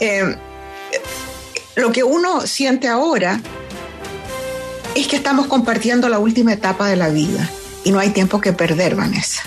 [0.00, 0.36] Eh,
[1.76, 3.40] lo que uno siente ahora
[4.94, 7.48] es que estamos compartiendo la última etapa de la vida
[7.84, 9.42] y no hay tiempo que perder, Vanessa.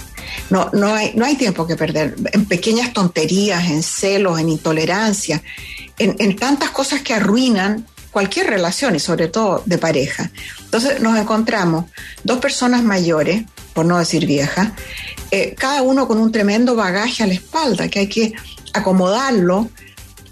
[0.50, 5.44] No, no, hay, no hay tiempo que perder en pequeñas tonterías, en celos, en intolerancia,
[5.98, 10.32] en, en tantas cosas que arruinan cualquier relación y sobre todo de pareja.
[10.63, 11.88] Entonces nos encontramos
[12.23, 14.69] dos personas mayores, por no decir viejas,
[15.32, 18.34] eh, cada uno con un tremendo bagaje a la espalda que hay que
[18.71, 19.69] acomodarlo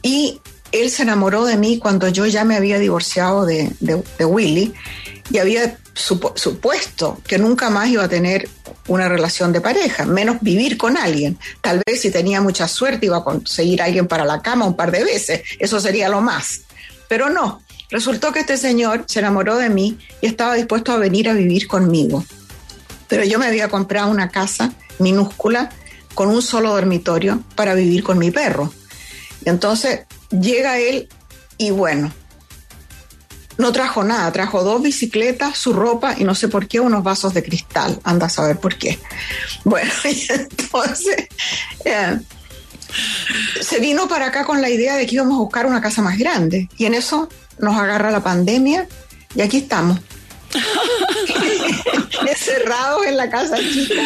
[0.02, 0.40] y
[0.72, 3.76] él se enamoró de mí cuando yo ya me había divorciado de,
[4.18, 4.74] Willy
[5.30, 8.48] y había supuesto que nunca más iba a tener
[8.88, 11.38] una relación de pareja, menos vivir con alguien.
[11.60, 14.78] Tal vez si tenía mucha suerte iba a conseguir a alguien para la cama un
[14.78, 16.62] par de veces, eso sería lo más.
[17.10, 17.62] Pero no,
[17.94, 21.68] Resultó que este señor se enamoró de mí y estaba dispuesto a venir a vivir
[21.68, 22.26] conmigo.
[23.08, 25.70] Pero yo me había comprado una casa minúscula
[26.16, 28.74] con un solo dormitorio para vivir con mi perro.
[29.46, 31.08] Y entonces llega él
[31.60, 32.12] y bueno,
[33.60, 37.36] no trajo nada, trajo dos bicicletas, su ropa y no sé por qué unos vasos
[37.36, 38.98] de cristal, anda a saber por qué.
[39.66, 41.28] Bueno, y entonces
[41.86, 42.20] eh,
[43.62, 46.18] se vino para acá con la idea de que íbamos a buscar una casa más
[46.18, 47.30] grande y en eso
[47.64, 48.88] nos agarra la pandemia
[49.36, 50.00] y aquí estamos.
[52.28, 54.02] Encerrados en la casa chica.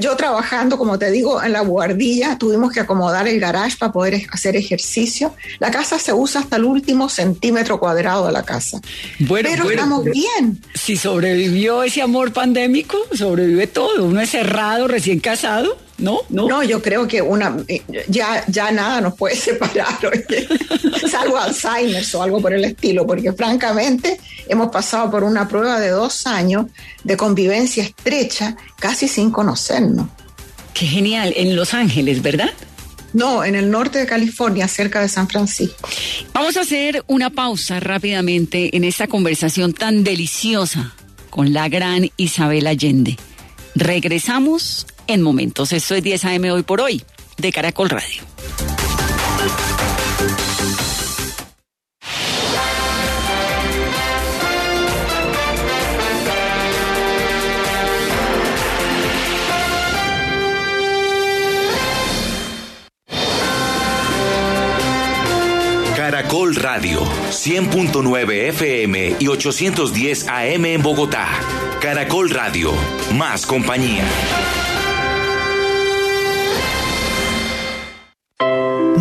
[0.00, 4.22] Yo trabajando, como te digo, en la guardilla, tuvimos que acomodar el garage para poder
[4.32, 5.34] hacer ejercicio.
[5.58, 8.80] La casa se usa hasta el último centímetro cuadrado de la casa.
[9.18, 10.62] Bueno, Pero estamos bien.
[10.72, 14.04] Si sobrevivió ese amor pandémico, sobrevive todo.
[14.04, 16.20] Uno es cerrado, recién casado ¿No?
[16.28, 16.62] ¿No?
[16.62, 19.98] yo creo que una eh, ya, ya nada nos puede separar,
[21.10, 25.88] salvo Alzheimer o algo por el estilo, porque francamente hemos pasado por una prueba de
[25.90, 26.66] dos años
[27.02, 30.08] de convivencia estrecha, casi sin conocernos.
[30.74, 32.50] Qué genial, en Los Ángeles, ¿verdad?
[33.14, 35.88] No, en el norte de California, cerca de San Francisco.
[36.34, 40.94] Vamos a hacer una pausa rápidamente en esta conversación tan deliciosa
[41.30, 43.16] con la gran Isabel Allende.
[43.74, 45.72] Regresamos en momentos.
[45.72, 47.02] Esto es 10 AM hoy por hoy
[47.38, 48.22] de Caracol Radio.
[65.96, 71.26] Caracol Radio, 100.9 FM y 810 AM en Bogotá.
[71.80, 72.72] Caracol Radio,
[73.14, 74.04] más compañía.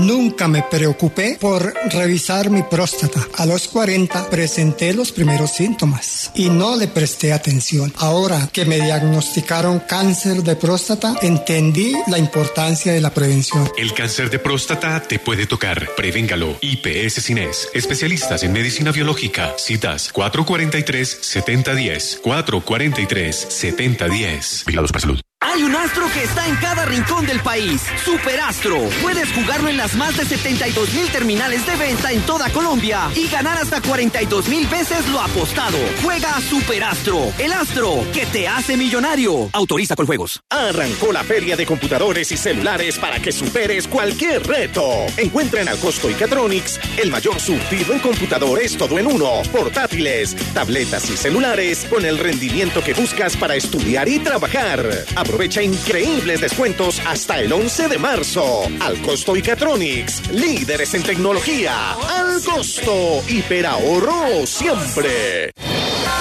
[0.06, 3.28] Nunca me preocupé por revisar mi próstata.
[3.38, 7.92] A los 40 presenté los primeros síntomas y no le presté atención.
[7.98, 13.68] Ahora que me diagnosticaron cáncer de próstata, entendí la importancia de la prevención.
[13.80, 15.90] El cáncer de próstata te puede tocar.
[15.98, 16.60] Prevéngalo.
[16.62, 17.68] IPS Cines.
[17.74, 19.56] Especialistas en medicina biológica.
[19.58, 22.22] Citas 443-7010.
[22.22, 24.66] 443-7010.
[24.66, 25.20] Vigilados para salud.
[25.48, 27.84] Hay un astro que está en cada rincón del país.
[28.04, 28.80] Superastro.
[29.02, 33.28] Puedes jugarlo en las más de 72 mil terminales de venta en toda Colombia y
[33.28, 35.78] ganar hasta 42 mil veces lo apostado.
[36.04, 39.50] Juega Superastro, el astro que te hace millonario.
[39.54, 40.42] Autoriza con juegos.
[40.50, 44.84] Arrancó la feria de computadores y celulares para que superes cualquier reto.
[45.16, 51.08] Encuentra en Alcosto y Catronics el mayor surtido en computadores todo en uno, portátiles, tabletas
[51.10, 55.06] y celulares con el rendimiento que buscas para estudiar y trabajar.
[55.36, 58.70] Aprovecha increíbles descuentos hasta el 11 de marzo.
[58.80, 61.92] Al costo y Catronics, líderes en tecnología.
[61.92, 65.52] Al costo, hiperahorro siempre.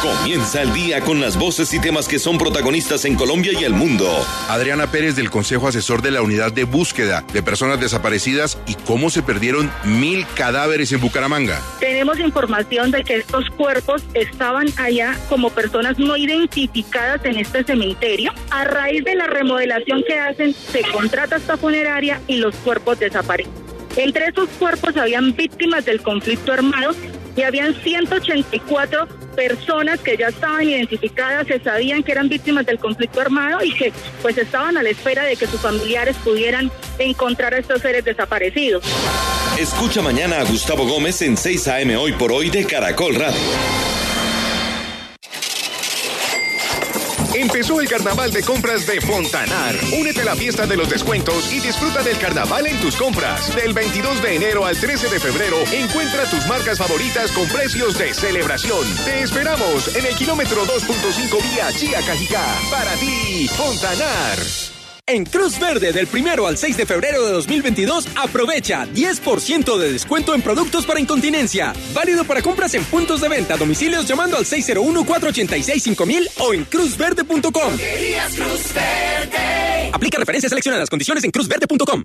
[0.04, 3.72] Comienza el día con las voces y temas que son protagonistas en Colombia y el
[3.72, 4.06] mundo.
[4.50, 9.08] Adriana Pérez del Consejo Asesor de la Unidad de Búsqueda de Personas Desaparecidas y cómo
[9.08, 11.58] se perdieron mil cadáveres en Bucaramanga.
[11.80, 18.30] Tenemos información de que estos cuerpos estaban allá como personas no identificadas en este cementerio.
[18.50, 23.54] A raíz de la remodelación que hacen, se contrata esta funeraria y los cuerpos desaparecen.
[23.96, 26.94] Entre esos cuerpos habían víctimas del conflicto armado
[27.36, 33.20] y habían 184 personas que ya estaban identificadas, se sabían que eran víctimas del conflicto
[33.20, 33.92] armado y que
[34.22, 38.84] pues estaban a la espera de que sus familiares pudieran encontrar a estos seres desaparecidos.
[39.58, 43.40] Escucha mañana a Gustavo Gómez en 6 AM hoy por hoy de Caracol Radio.
[47.34, 49.74] Empezó el carnaval de compras de Fontanar.
[49.98, 53.54] Únete a la fiesta de los descuentos y disfruta del carnaval en tus compras.
[53.56, 58.14] Del 22 de enero al 13 de febrero, encuentra tus marcas favoritas con precios de
[58.14, 58.86] celebración.
[59.04, 62.46] Te esperamos en el kilómetro 2.5 vía Chía Cajicá.
[62.70, 64.73] Para ti, Fontanar.
[65.06, 70.34] En Cruz Verde del primero al 6 de febrero de 2022, aprovecha 10% de descuento
[70.34, 71.74] en productos para incontinencia.
[71.92, 77.42] Válido para compras en puntos de venta, domicilios llamando al 601-486-5000 o en cruzverde.com.
[77.42, 79.90] Cruz Verde.
[79.92, 82.04] Aplica referencias seleccionadas, condiciones en cruzverde.com.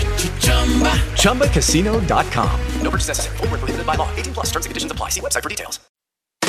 [1.15, 2.59] ChumbaCasino.com.
[2.83, 3.37] No purchase necessary.
[3.37, 4.09] Full prohibited by law.
[4.15, 5.09] 18 plus terms and conditions apply.
[5.09, 5.79] See website for details.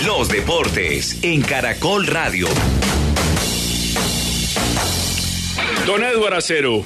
[0.04, 2.48] Los deportes en Caracol Radio.
[5.86, 6.84] Don Edward Acero.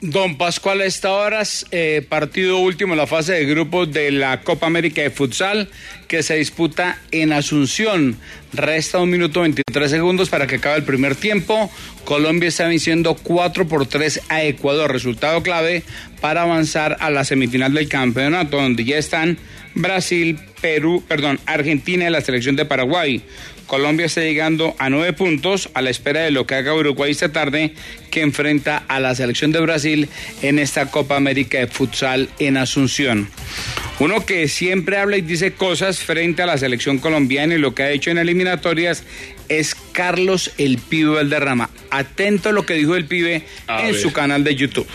[0.00, 4.42] Don Pascual, a esta hora eh, partido último en la fase de grupos de la
[4.42, 5.68] Copa América de Futsal
[6.06, 8.16] que se disputa en Asunción.
[8.52, 11.68] Resta un minuto 23 segundos para que acabe el primer tiempo.
[12.04, 14.92] Colombia está venciendo 4 por 3 a Ecuador.
[14.92, 15.82] Resultado clave
[16.20, 19.36] para avanzar a la semifinal del campeonato, donde ya están
[19.74, 23.20] Brasil, Perú, perdón, Argentina y la selección de Paraguay.
[23.68, 27.30] Colombia está llegando a nueve puntos a la espera de lo que haga Uruguay esta
[27.30, 27.74] tarde,
[28.10, 30.08] que enfrenta a la selección de Brasil
[30.40, 33.28] en esta Copa América de Futsal en Asunción.
[34.00, 37.82] Uno que siempre habla y dice cosas frente a la selección colombiana y lo que
[37.82, 39.04] ha hecho en eliminatorias
[39.50, 41.68] es Carlos El Pibe Valderrama.
[41.90, 44.00] Atento a lo que dijo el pibe a en ver.
[44.00, 44.86] su canal de YouTube.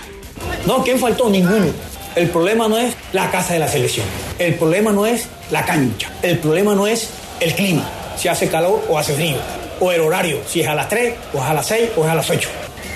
[0.66, 1.30] No, ¿quién faltó?
[1.30, 1.72] Ninguno.
[2.16, 4.08] El problema no es la casa de la selección.
[4.40, 6.12] El problema no es la cancha.
[6.24, 9.38] El problema no es el clima si hace calor o hace frío.
[9.80, 12.10] o el horario, si es a las 3, o es a las 6, o es
[12.10, 12.50] a las 8.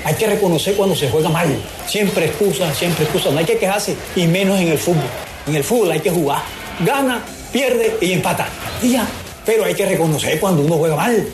[0.06, 1.48] Hay que reconocer cuando se juega mal.
[1.86, 3.30] Siempre excusa, siempre excusa.
[3.32, 5.04] No hay que quejarse, y menos en el fútbol.
[5.48, 6.42] En el fútbol hay que jugar.
[6.86, 8.48] Gana, pierde y empata.
[8.82, 9.06] Y ya.
[9.46, 11.28] Pero hay que reconocer cuando uno juega mal.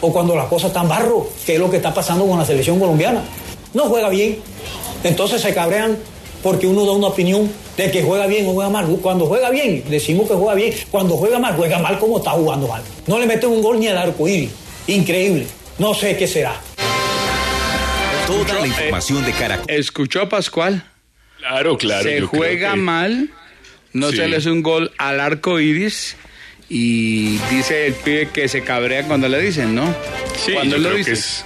[0.00, 2.80] O cuando las cosas están barro, que es lo que está pasando con la selección
[2.80, 3.22] colombiana.
[3.74, 4.38] No juega bien.
[5.04, 5.96] Entonces se cabrean
[6.42, 8.86] porque uno da una opinión de que juega bien o juega mal.
[9.02, 10.74] Cuando juega bien, decimos que juega bien.
[10.90, 12.82] Cuando juega mal, juega mal como está jugando mal.
[13.06, 14.50] No le meten un gol ni al arco iris.
[14.86, 15.46] Increíble.
[15.78, 16.60] No sé qué será.
[18.26, 19.66] Toda la información de Caracol.
[19.70, 20.84] ¿Escuchó a Pascual?
[21.38, 22.02] Claro, claro.
[22.02, 23.30] Se juega que- mal,
[23.92, 24.16] no Sí.
[24.16, 26.16] se le hace un gol al arco iris
[26.68, 29.94] y dice el pibe que se cabrea cuando le dicen, ¿no?
[30.36, 31.10] Sí, cuando lo dice.
[31.10, 31.44] que es,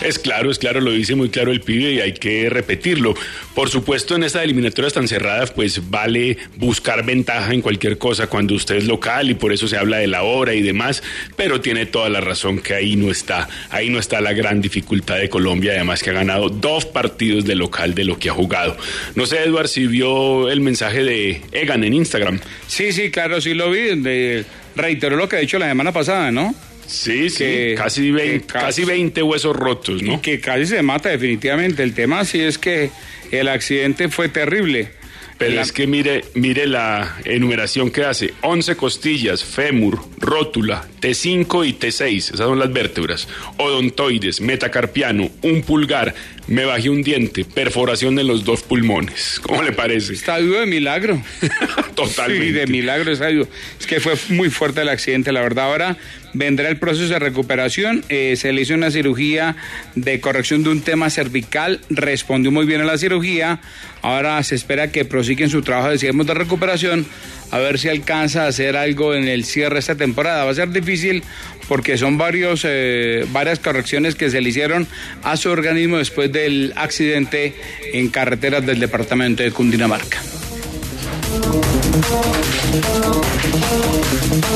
[0.00, 3.14] es claro, es claro, lo dice muy claro el pibe y hay que repetirlo.
[3.54, 8.54] Por supuesto, en estas eliminatorias tan cerradas, pues vale buscar ventaja en cualquier cosa cuando
[8.54, 11.02] usted es local y por eso se habla de la hora y demás,
[11.36, 15.18] pero tiene toda la razón que ahí no está, ahí no está la gran dificultad
[15.18, 18.76] de Colombia, además que ha ganado dos partidos de local de lo que ha jugado.
[19.14, 22.40] No sé, Eduard, si vio el mensaje de Egan en Instagram.
[22.66, 23.86] Sí, sí, claro, sí lo vi.
[24.76, 26.54] Reiteró lo que ha dicho la semana pasada, ¿no?
[26.86, 30.14] Sí, sí, casi 20 casi 20 huesos rotos, ¿no?
[30.14, 31.82] Y que casi se mata definitivamente.
[31.82, 32.90] El tema sí es que
[33.32, 34.90] el accidente fue terrible.
[35.38, 38.32] Pero La- es que mire, mire la enumeración que hace.
[38.40, 43.28] 11 costillas, fémur, rótula, T5 y T6, esas son las vértebras.
[43.58, 46.14] Odontoides, metacarpiano, un pulgar,
[46.48, 49.40] me bajé un diente, perforación en los dos pulmones.
[49.42, 50.12] ¿Cómo le parece?
[50.12, 51.20] Estadio de milagro.
[51.94, 52.46] Totalmente.
[52.46, 53.48] Sí, de milagro estadio.
[53.78, 55.66] Es que fue muy fuerte el accidente, la verdad.
[55.66, 55.96] Ahora
[56.34, 58.04] vendrá el proceso de recuperación.
[58.08, 59.56] Eh, se le hizo una cirugía
[59.94, 61.80] de corrección de un tema cervical.
[61.90, 63.60] Respondió muy bien a la cirugía.
[64.02, 67.06] Ahora se espera que prosiguen su trabajo, decíamos, de recuperación.
[67.50, 70.44] A ver si alcanza a hacer algo en el cierre esta temporada.
[70.44, 71.22] Va a ser difícil
[71.68, 74.86] porque son varios, eh, varias correcciones que se le hicieron
[75.22, 77.54] a su organismo después del accidente
[77.92, 80.20] en carreteras del departamento de Cundinamarca.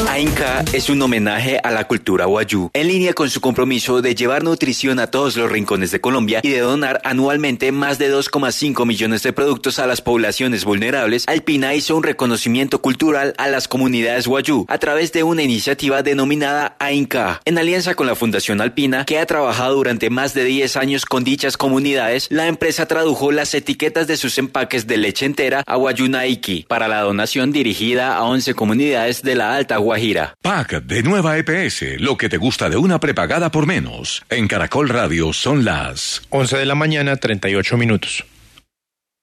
[0.08, 4.44] AINCA es un homenaje a la cultura guayú, en línea con su compromiso de llevar
[4.44, 9.22] nutrición a todos los rincones de Colombia y de donar anualmente más de 2,5 millones
[9.22, 11.24] de productos a las poblaciones vulnerables.
[11.26, 16.76] Alpina hizo un reconocimiento cultural a las comunidades guayú a través de una iniciativa denominada
[16.78, 21.06] AINCA, en alianza con la Fundación Alpina, que ha trabajado durante más de 10 años
[21.06, 22.26] con dichas comunidades.
[22.30, 27.00] La empresa tradujo las etiquetas de sus empaques de leche entera a Guayunaiki para la
[27.00, 30.34] donación dirigida a 11 comunidades de la Alta Guajira.
[30.42, 34.22] Pack de nueva EPS, lo que te gusta de una prepagada por menos.
[34.28, 38.24] En Caracol Radio son las 11 de la mañana, 38 minutos.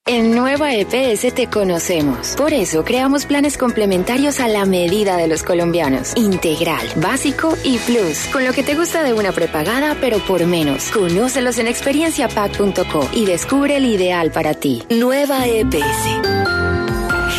[0.09, 2.35] En Nueva EPS te conocemos.
[2.37, 6.13] Por eso creamos planes complementarios a la medida de los colombianos.
[6.15, 8.19] Integral, básico y plus.
[8.31, 10.91] Con lo que te gusta de una prepagada, pero por menos.
[10.91, 14.81] Conócelos en experienciapack.co y descubre el ideal para ti.
[14.89, 16.66] Nueva EPS.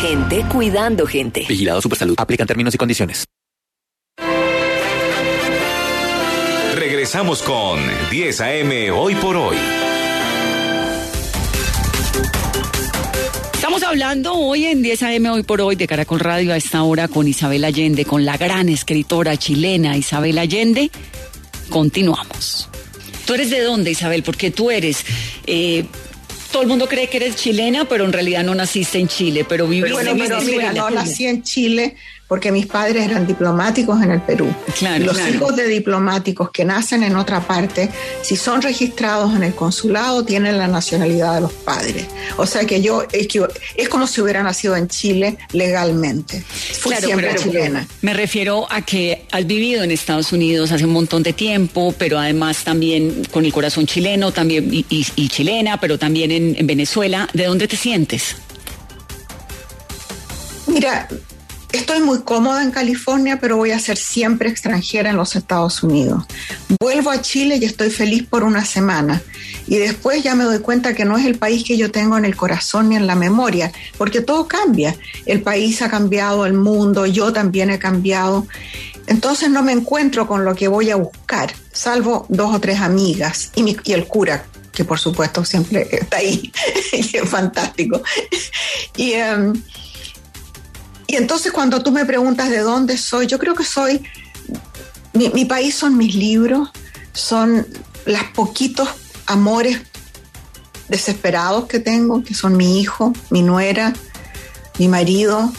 [0.01, 1.45] Gente cuidando gente.
[1.49, 2.15] Vigilado Supersalud.
[2.17, 3.25] Aplican términos y condiciones.
[6.75, 9.57] Regresamos con 10 AM hoy por hoy.
[13.53, 17.09] Estamos hablando hoy en 10 AM hoy por hoy de Caracol Radio a esta hora
[17.09, 20.91] con Isabel Allende, con la gran escritora chilena Isabel Allende.
[21.69, 22.69] Continuamos.
[23.25, 24.23] ¿Tú eres de dónde, Isabel?
[24.23, 25.05] Porque tú eres...
[25.45, 25.83] eh,
[26.51, 29.67] todo el mundo cree que eres chilena, pero en realidad no naciste en Chile, pero
[29.67, 30.73] viviste Bueno, en pero mira, Venezuela.
[30.73, 31.95] no nací en Chile
[32.29, 34.47] porque mis padres eran diplomáticos en el Perú.
[34.77, 35.33] Claro, los claro.
[35.33, 37.89] hijos de diplomáticos que nacen en otra parte,
[38.21, 42.05] si son registrados en el consulado, tienen la nacionalidad de los padres.
[42.37, 46.41] O sea que yo, es, que- es como si hubiera nacido en Chile legalmente.
[46.79, 47.87] Fui Claro, siempre pero chilena.
[48.03, 52.19] Me refiero a que has vivido en Estados Unidos hace un montón de tiempo, pero
[52.19, 56.67] además también con el corazón chileno, también y, y- y chilena, pero también en, en
[56.67, 57.27] Venezuela.
[57.33, 58.35] ¿De dónde te sientes?
[60.67, 61.07] Mira,
[61.71, 66.23] estoy muy cómoda en California, pero voy a ser siempre extranjera en los Estados Unidos.
[66.79, 69.21] Vuelvo a Chile y estoy feliz por una semana.
[69.67, 72.25] Y después ya me doy cuenta que no es el país que yo tengo en
[72.25, 74.95] el corazón ni en la memoria, porque todo cambia.
[75.25, 78.47] El país ha cambiado, el mundo, yo también he cambiado.
[79.05, 83.51] Entonces no me encuentro con lo que voy a buscar, salvo dos o tres amigas
[83.55, 86.51] y, el cura, que por supuesto siempre está ahí,
[86.91, 88.01] es fantástico.
[88.95, 89.53] Y, em,
[91.09, 94.03] y entonces cuando tú me preguntas de dónde soy, yo creo que soy,
[95.13, 96.69] mi, país son mis libros,
[97.13, 97.65] son
[98.05, 98.87] los poquitos
[99.25, 99.81] amores
[100.87, 103.91] desesperados que tengo, que son mi hijo, mi nuera,
[104.77, 105.51] mi marido,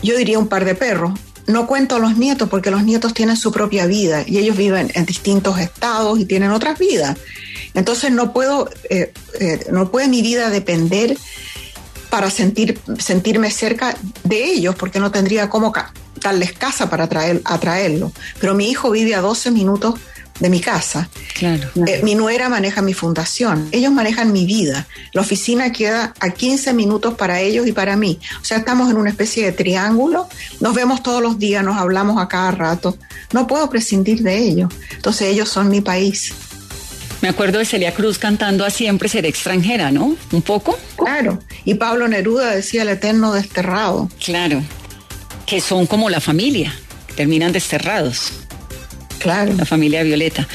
[0.00, 1.18] yo diría un par de perros,
[1.48, 4.92] no cuento a los nietos porque los nietos tienen su propia vida y ellos viven
[4.94, 7.18] en distintos estados y tienen otras vidas.
[7.74, 11.16] Entonces no puedo, eh, eh, no puede mi vida depender
[12.10, 15.72] para sentir, sentirme cerca de ellos porque no tendría cómo
[16.20, 18.12] darles casa para traer, atraerlo.
[18.40, 19.94] Pero mi hijo vive a 12 minutos
[20.40, 21.08] de mi casa.
[21.38, 21.68] Claro.
[21.86, 23.68] Eh, mi nuera maneja mi fundación.
[23.72, 24.86] Ellos manejan mi vida.
[25.12, 28.18] La oficina queda a 15 minutos para ellos y para mí.
[28.40, 30.28] O sea, estamos en una especie de triángulo.
[30.60, 32.96] Nos vemos todos los días, nos hablamos a cada rato.
[33.32, 34.72] No puedo prescindir de ellos.
[34.92, 36.32] Entonces ellos son mi país.
[37.22, 40.16] Me acuerdo de Celia Cruz cantando a siempre ser extranjera, ¿no?
[40.32, 40.78] Un poco.
[40.96, 41.38] Claro.
[41.64, 44.08] Y Pablo Neruda decía el eterno desterrado.
[44.24, 44.62] Claro.
[45.46, 46.74] Que son como la familia,
[47.16, 48.32] terminan desterrados.
[49.18, 49.52] Claro.
[49.52, 50.48] La familia Violeta.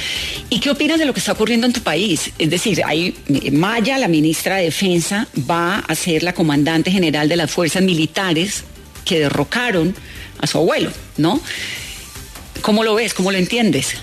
[0.49, 2.31] ¿Y qué opinas de lo que está ocurriendo en tu país?
[2.39, 3.15] Es decir, hay,
[3.51, 8.63] Maya, la ministra de Defensa, va a ser la comandante general de las fuerzas militares
[9.05, 9.95] que derrocaron
[10.41, 11.39] a su abuelo, ¿no?
[12.61, 13.13] ¿Cómo lo ves?
[13.13, 13.97] ¿Cómo lo entiendes?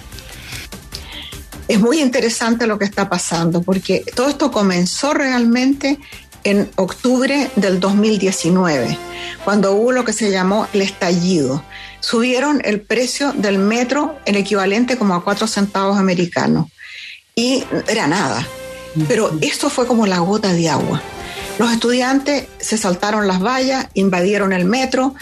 [1.69, 5.99] Es muy interesante lo que está pasando, porque todo esto comenzó realmente
[6.45, 8.99] en octubre del 2019,
[9.45, 11.63] cuando hubo lo que se llamó el estallido
[12.03, 16.67] subieron el precio del metro, el equivalente como a cuatro centavos americanos.
[17.35, 18.47] Y era nada.
[19.09, 21.01] Pero esto fue como la gota de agua.
[21.59, 25.15] Los estudiantes se saltaron las vallas, invadieron el metro.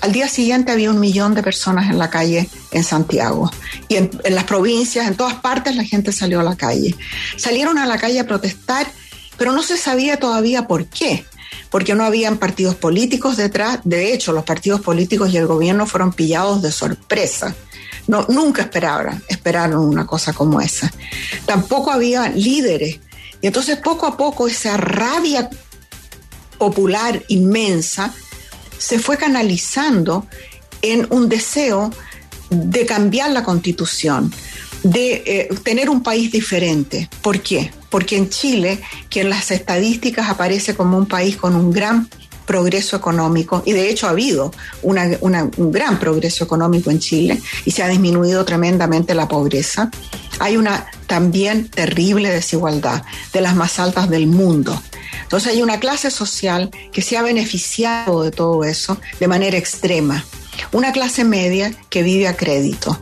[0.00, 3.50] Al día siguiente había un millón de personas en la calle en Santiago.
[3.88, 6.94] Y en, las provincias, en todas partes, la gente salió a la calle.
[7.36, 8.86] Salieron a la calle a protestar,
[9.36, 11.24] pero no se sabía todavía por qué
[11.70, 13.80] porque no habían partidos políticos detrás.
[13.82, 17.52] De hecho, los partidos políticos y el gobierno fueron pillados de sorpresa.
[18.06, 20.92] No, nunca esperaron, esperaron una cosa como esa.
[21.46, 23.00] Tampoco había líderes.
[23.40, 25.50] Y entonces poco a poco esa rabia
[26.58, 28.14] popular inmensa
[28.84, 30.26] se fue canalizando
[30.82, 31.90] en un deseo
[32.50, 34.30] de cambiar la constitución,
[34.82, 37.08] de eh, tener un país diferente.
[37.22, 37.72] ¿Por qué?
[37.88, 42.10] Porque en Chile, que en las estadísticas aparece como un país con un gran
[42.44, 47.82] progreso económico, y de hecho ha habido un gran progreso económico en Chile y se
[47.82, 49.90] ha disminuido tremendamente la pobreza,
[50.40, 54.78] hay una también terrible desigualdad de las más altas del mundo.
[55.24, 60.24] Entonces hay una clase social que se ha beneficiado de todo eso de manera extrema.
[60.72, 62.98] Una clase media que vive a crédito.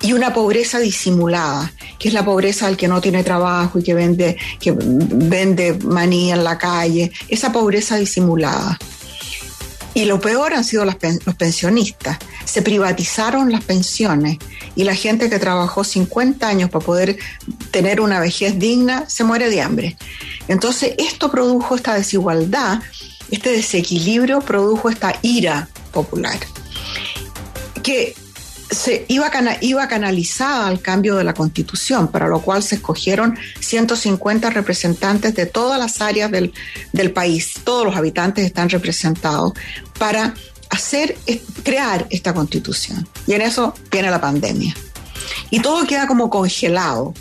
[0.00, 3.94] Y una pobreza disimulada, que es la pobreza del que no tiene trabajo y que
[3.94, 8.78] vende, que vende maní en la calle, esa pobreza disimulada.
[9.94, 10.96] Y lo peor han sido los
[11.36, 12.18] pensionistas.
[12.44, 14.38] Se privatizaron las pensiones
[14.74, 17.18] y la gente que trabajó 50 años para poder
[17.70, 19.96] tener una vejez digna se muere de hambre.
[20.48, 22.80] Entonces esto produjo esta desigualdad,
[23.30, 26.38] este desequilibrio produjo esta ira popular
[27.82, 28.14] que
[28.72, 34.50] se iba, iba canalizada al cambio de la constitución, para lo cual se escogieron 150
[34.50, 36.52] representantes de todas las áreas del,
[36.92, 39.52] del país, todos los habitantes están representados,
[39.98, 40.34] para
[40.70, 41.16] hacer,
[41.62, 43.06] crear esta constitución.
[43.26, 44.74] Y en eso viene la pandemia.
[45.50, 47.14] Y todo queda como congelado,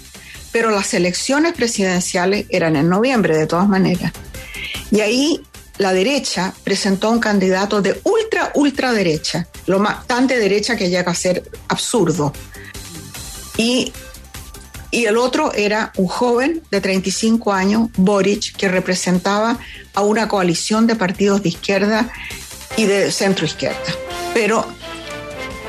[0.51, 4.13] pero las elecciones presidenciales eran en noviembre de todas maneras.
[4.89, 5.41] Y ahí
[5.81, 10.91] la derecha presentó un candidato de ultra, ultra derecha, lo más tan de derecha que
[10.91, 12.31] llega a ser absurdo.
[13.57, 13.91] Y,
[14.91, 19.57] y el otro era un joven de 35 años, Boric, que representaba
[19.95, 22.11] a una coalición de partidos de izquierda
[22.77, 23.91] y de centro izquierda,
[24.35, 24.67] pero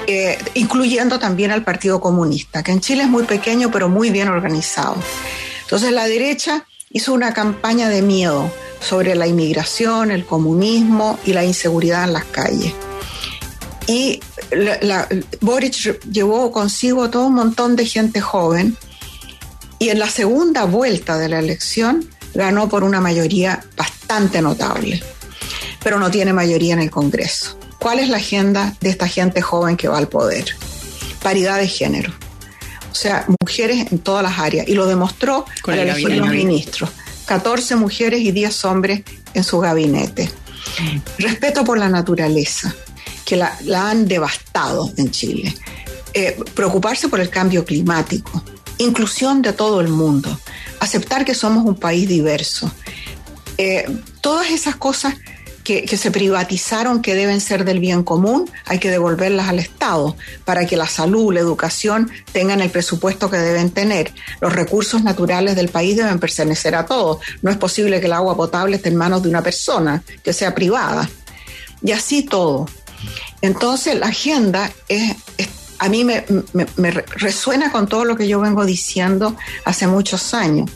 [0.07, 4.29] eh, incluyendo también al Partido Comunista, que en Chile es muy pequeño pero muy bien
[4.29, 4.97] organizado.
[5.63, 8.53] Entonces la derecha hizo una campaña de miedo
[8.83, 12.75] sobre la inmigración, el comunismo y la inseguridad en las calles.
[13.87, 14.21] Y
[14.51, 15.09] la,
[15.41, 18.77] Boric llevó consigo todo un montón de gente joven
[19.79, 25.03] y en la segunda vuelta de la elección ganó por una mayoría bastante notable,
[25.83, 27.59] pero no tiene mayoría en el Congreso.
[27.79, 30.45] ¿Cuál es la agenda de esta gente joven que va al poder?
[31.21, 32.13] Paridad de género.
[32.93, 34.69] O sea, mujeres en todas las áreas.
[34.69, 36.91] Y lo demostró con al elegir los ministros.
[37.27, 39.03] 14 mujeres y 10 hombres
[39.35, 40.31] en su gabinete.
[41.19, 42.75] Respeto por la naturaleza,
[43.25, 43.57] que la,
[43.89, 45.55] han devastado en Chile.
[46.15, 48.43] Eh, preocuparse por el cambio climático.
[48.79, 50.39] Inclusión de todo el mundo.
[50.81, 52.71] Aceptar que somos un país diverso.
[53.59, 53.87] Eh,
[54.21, 55.15] todas esas cosas
[55.65, 60.67] que, se privatizaron, que deben ser del bien común, hay que devolverlas al Estado para
[60.67, 64.13] que la salud, la educación tengan el presupuesto que deben tener.
[64.41, 67.19] Los recursos naturales del país deben pertenecer a todos.
[67.43, 70.55] No es posible que el agua potable esté en manos de una persona, que sea
[70.55, 71.09] privada.
[71.83, 72.67] Y así todo.
[73.41, 75.17] Entonces la agenda es,
[75.79, 76.25] a mí me,
[76.77, 80.71] me, resuena con todo lo que yo vengo diciendo hace muchos años.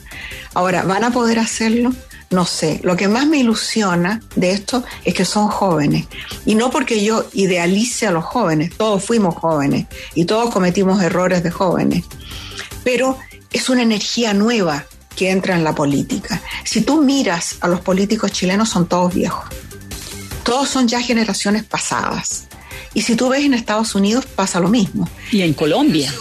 [0.54, 1.92] Ahora, ¿van a poder hacerlo?
[2.30, 2.80] No sé.
[2.82, 6.06] Lo que más me ilusiona de esto es que son jóvenes.
[6.44, 11.42] Y no porque yo idealice a los jóvenes, todos fuimos jóvenes y todos cometimos errores
[11.42, 12.04] de jóvenes.
[12.82, 13.18] Pero
[13.52, 16.42] es una energía nueva que entra en la política.
[16.64, 19.44] Si tú miras a los políticos chilenos, son todos viejos.
[20.44, 22.46] Todos son ya generaciones pasadas.
[22.92, 25.08] Y si tú ves en Estados Unidos pasa lo mismo.
[25.32, 26.12] Y en Colombia.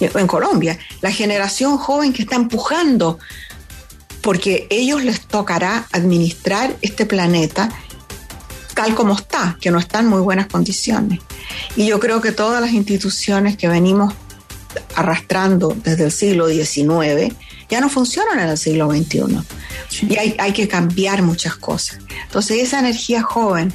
[0.00, 3.18] En Colombia, la generación joven que está empujando,
[4.20, 7.70] porque ellos les tocará administrar este planeta
[8.74, 11.20] tal como está, que no está en muy buenas condiciones.
[11.76, 14.14] Y yo creo que todas las instituciones que venimos
[14.94, 17.34] arrastrando desde el siglo XIX
[17.68, 19.20] ya no funcionan en el siglo XXI.
[20.08, 21.98] Y hay, hay que cambiar muchas cosas.
[22.26, 23.72] Entonces esa energía joven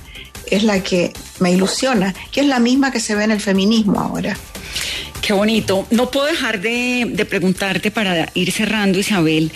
[0.49, 3.99] es la que me ilusiona, que es la misma que se ve en el feminismo
[3.99, 4.37] ahora.
[5.21, 5.87] Qué bonito.
[5.91, 9.51] No puedo dejar de, preguntarte para ir cerrando, Isabel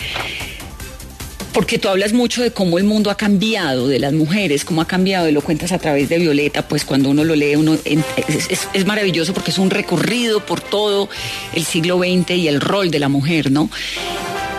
[1.52, 4.86] porque tú hablas mucho de cómo el mundo ha cambiado, de las mujeres, cómo ha
[4.86, 8.68] cambiado, y lo cuentas a través de Violeta, pues cuando uno lo lee, uno es,
[8.72, 11.08] es, maravilloso porque es un recorrido por todo
[11.52, 13.70] el siglo XX y el rol de la mujer, ¿no?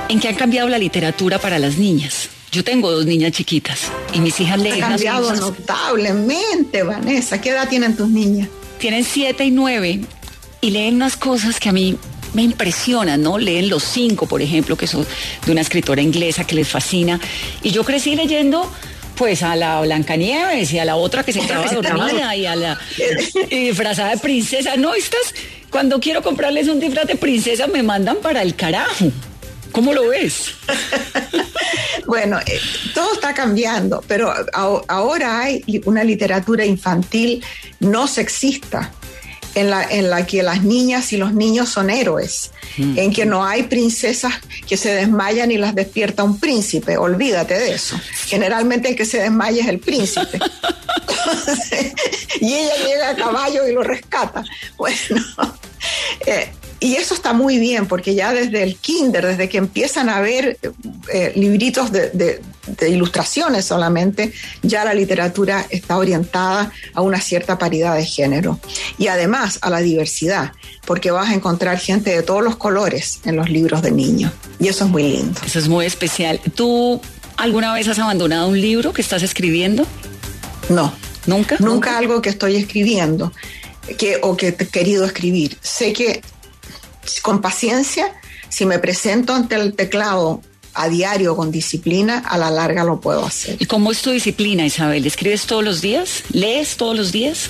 [0.10, 2.30] ¿En qué ha cambiado la literatura para las niñas?
[2.52, 4.84] Yo tengo dos niñas chiquitas y mis hijas leen.
[4.84, 7.40] Ha cambiado notablemente, Vanessa.
[7.40, 8.50] ¿Qué edad tienen tus niñas?
[8.78, 10.02] Tienen siete y nueve
[10.60, 11.98] y leen unas cosas que a mí
[12.34, 13.38] me impresionan, ¿no?
[13.38, 15.06] Leen Los Cinco, por ejemplo, que son
[15.46, 17.20] de una escritora inglesa que les fascina.
[17.62, 18.72] Y yo crecí leyendo
[19.16, 22.80] pues a la Blancanieves y a la otra que se quedaba dormida y a la
[23.50, 24.76] disfrazada de princesa.
[24.78, 25.34] No, estas,
[25.70, 29.12] cuando quiero comprarles un disfraz de princesa me mandan para el carajo.
[29.72, 30.52] ¿Cómo lo ves?
[32.08, 32.60] bueno, eh,
[32.94, 37.44] todo está cambiando, pero ahora hay una literatura infantil
[37.80, 38.92] no sexista.
[39.54, 42.98] En la, en la que las niñas y los niños son héroes, mm.
[42.98, 44.34] en que no hay princesas
[44.66, 48.00] que se desmayan y las despierta un príncipe, olvídate de eso.
[48.28, 50.40] Generalmente el que se desmaya es el príncipe.
[52.42, 54.44] y ella llega a caballo y lo rescata.
[54.78, 54.98] Bueno,
[56.26, 56.52] eh,
[56.84, 60.58] y eso está muy bien, porque ya desde el kinder, desde que empiezan a ver
[61.14, 62.42] eh, libritos de,
[62.90, 68.60] ilustraciones solamente, ya la literatura está orientada a una cierta paridad de género.
[68.98, 70.54] Y además a la diversidad,
[70.84, 74.34] porque vas a encontrar gente de todos los colores en los libros de niños.
[74.60, 75.40] Y eso es muy lindo.
[75.46, 76.42] Eso es muy especial.
[76.56, 77.00] ¿Tú
[77.38, 79.86] alguna vez has abandonado un libro que estás escribiendo?
[80.68, 80.92] No.
[81.28, 81.58] ¿Nunca?
[81.60, 83.32] Nunca, algo que estoy escribiendo.
[84.00, 85.60] Que, o que he querido escribir.
[85.62, 86.22] Sé que
[87.22, 88.14] con paciencia,
[88.50, 90.42] si me presento ante el teclado
[90.74, 93.58] a diario con disciplina, a la larga lo puedo hacer.
[93.60, 95.06] ¿Y cómo es tu disciplina, Isabel?
[95.06, 96.24] ¿Escribes todos los días?
[96.32, 97.50] ¿Lees todos los días?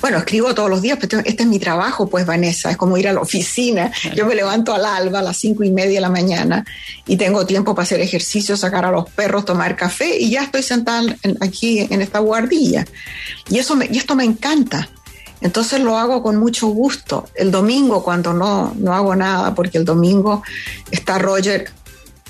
[0.00, 3.08] Bueno, escribo todos los días, pero este es mi trabajo, pues Vanessa, es como ir
[3.08, 3.90] a la oficina.
[4.14, 6.64] Yo me levanto al alba a las cinco y media de la mañana
[7.06, 10.62] y tengo tiempo para hacer ejercicio, sacar a los perros, tomar café y ya estoy
[10.62, 12.86] sentada aquí en esta guardilla.
[13.50, 14.88] Y, eso y esto me encanta.
[15.40, 17.28] Entonces lo hago con mucho gusto.
[17.34, 20.42] El domingo cuando no, no hago nada, porque el domingo
[20.90, 21.70] está Roger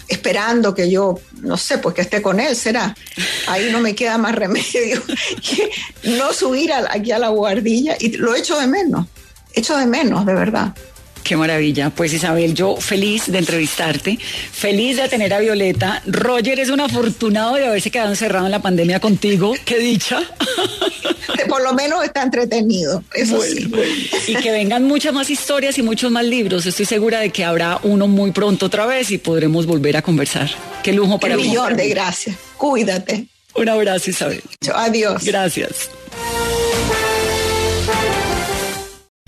[0.09, 2.97] esperando que yo, no sé, pues que esté con él, será.
[3.47, 5.03] Ahí no me queda más remedio
[5.43, 5.71] que
[6.17, 9.07] no subir aquí a la guardilla y lo echo de menos,
[9.53, 10.75] echo de menos, de verdad.
[11.23, 11.91] Qué maravilla.
[11.91, 16.03] Pues Isabel, yo feliz de entrevistarte, feliz de tener a Violeta.
[16.07, 19.55] Roger es un afortunado de haberse quedado encerrado en la pandemia contigo.
[19.65, 20.21] Qué dicha.
[21.49, 23.71] Por lo menos está entretenido, eso sí.
[24.27, 26.67] Y que vengan muchas más historias y muchos más libros.
[26.67, 30.51] Estoy segura de que habrá uno muy pronto otra vez y podremos volver a conversar.
[30.83, 31.43] Qué lujo para mí.
[31.43, 32.37] Un millón de gracias.
[32.57, 33.27] Cuídate.
[33.55, 34.43] Un abrazo, Isabel.
[34.75, 35.25] Adiós.
[35.25, 35.91] Gracias.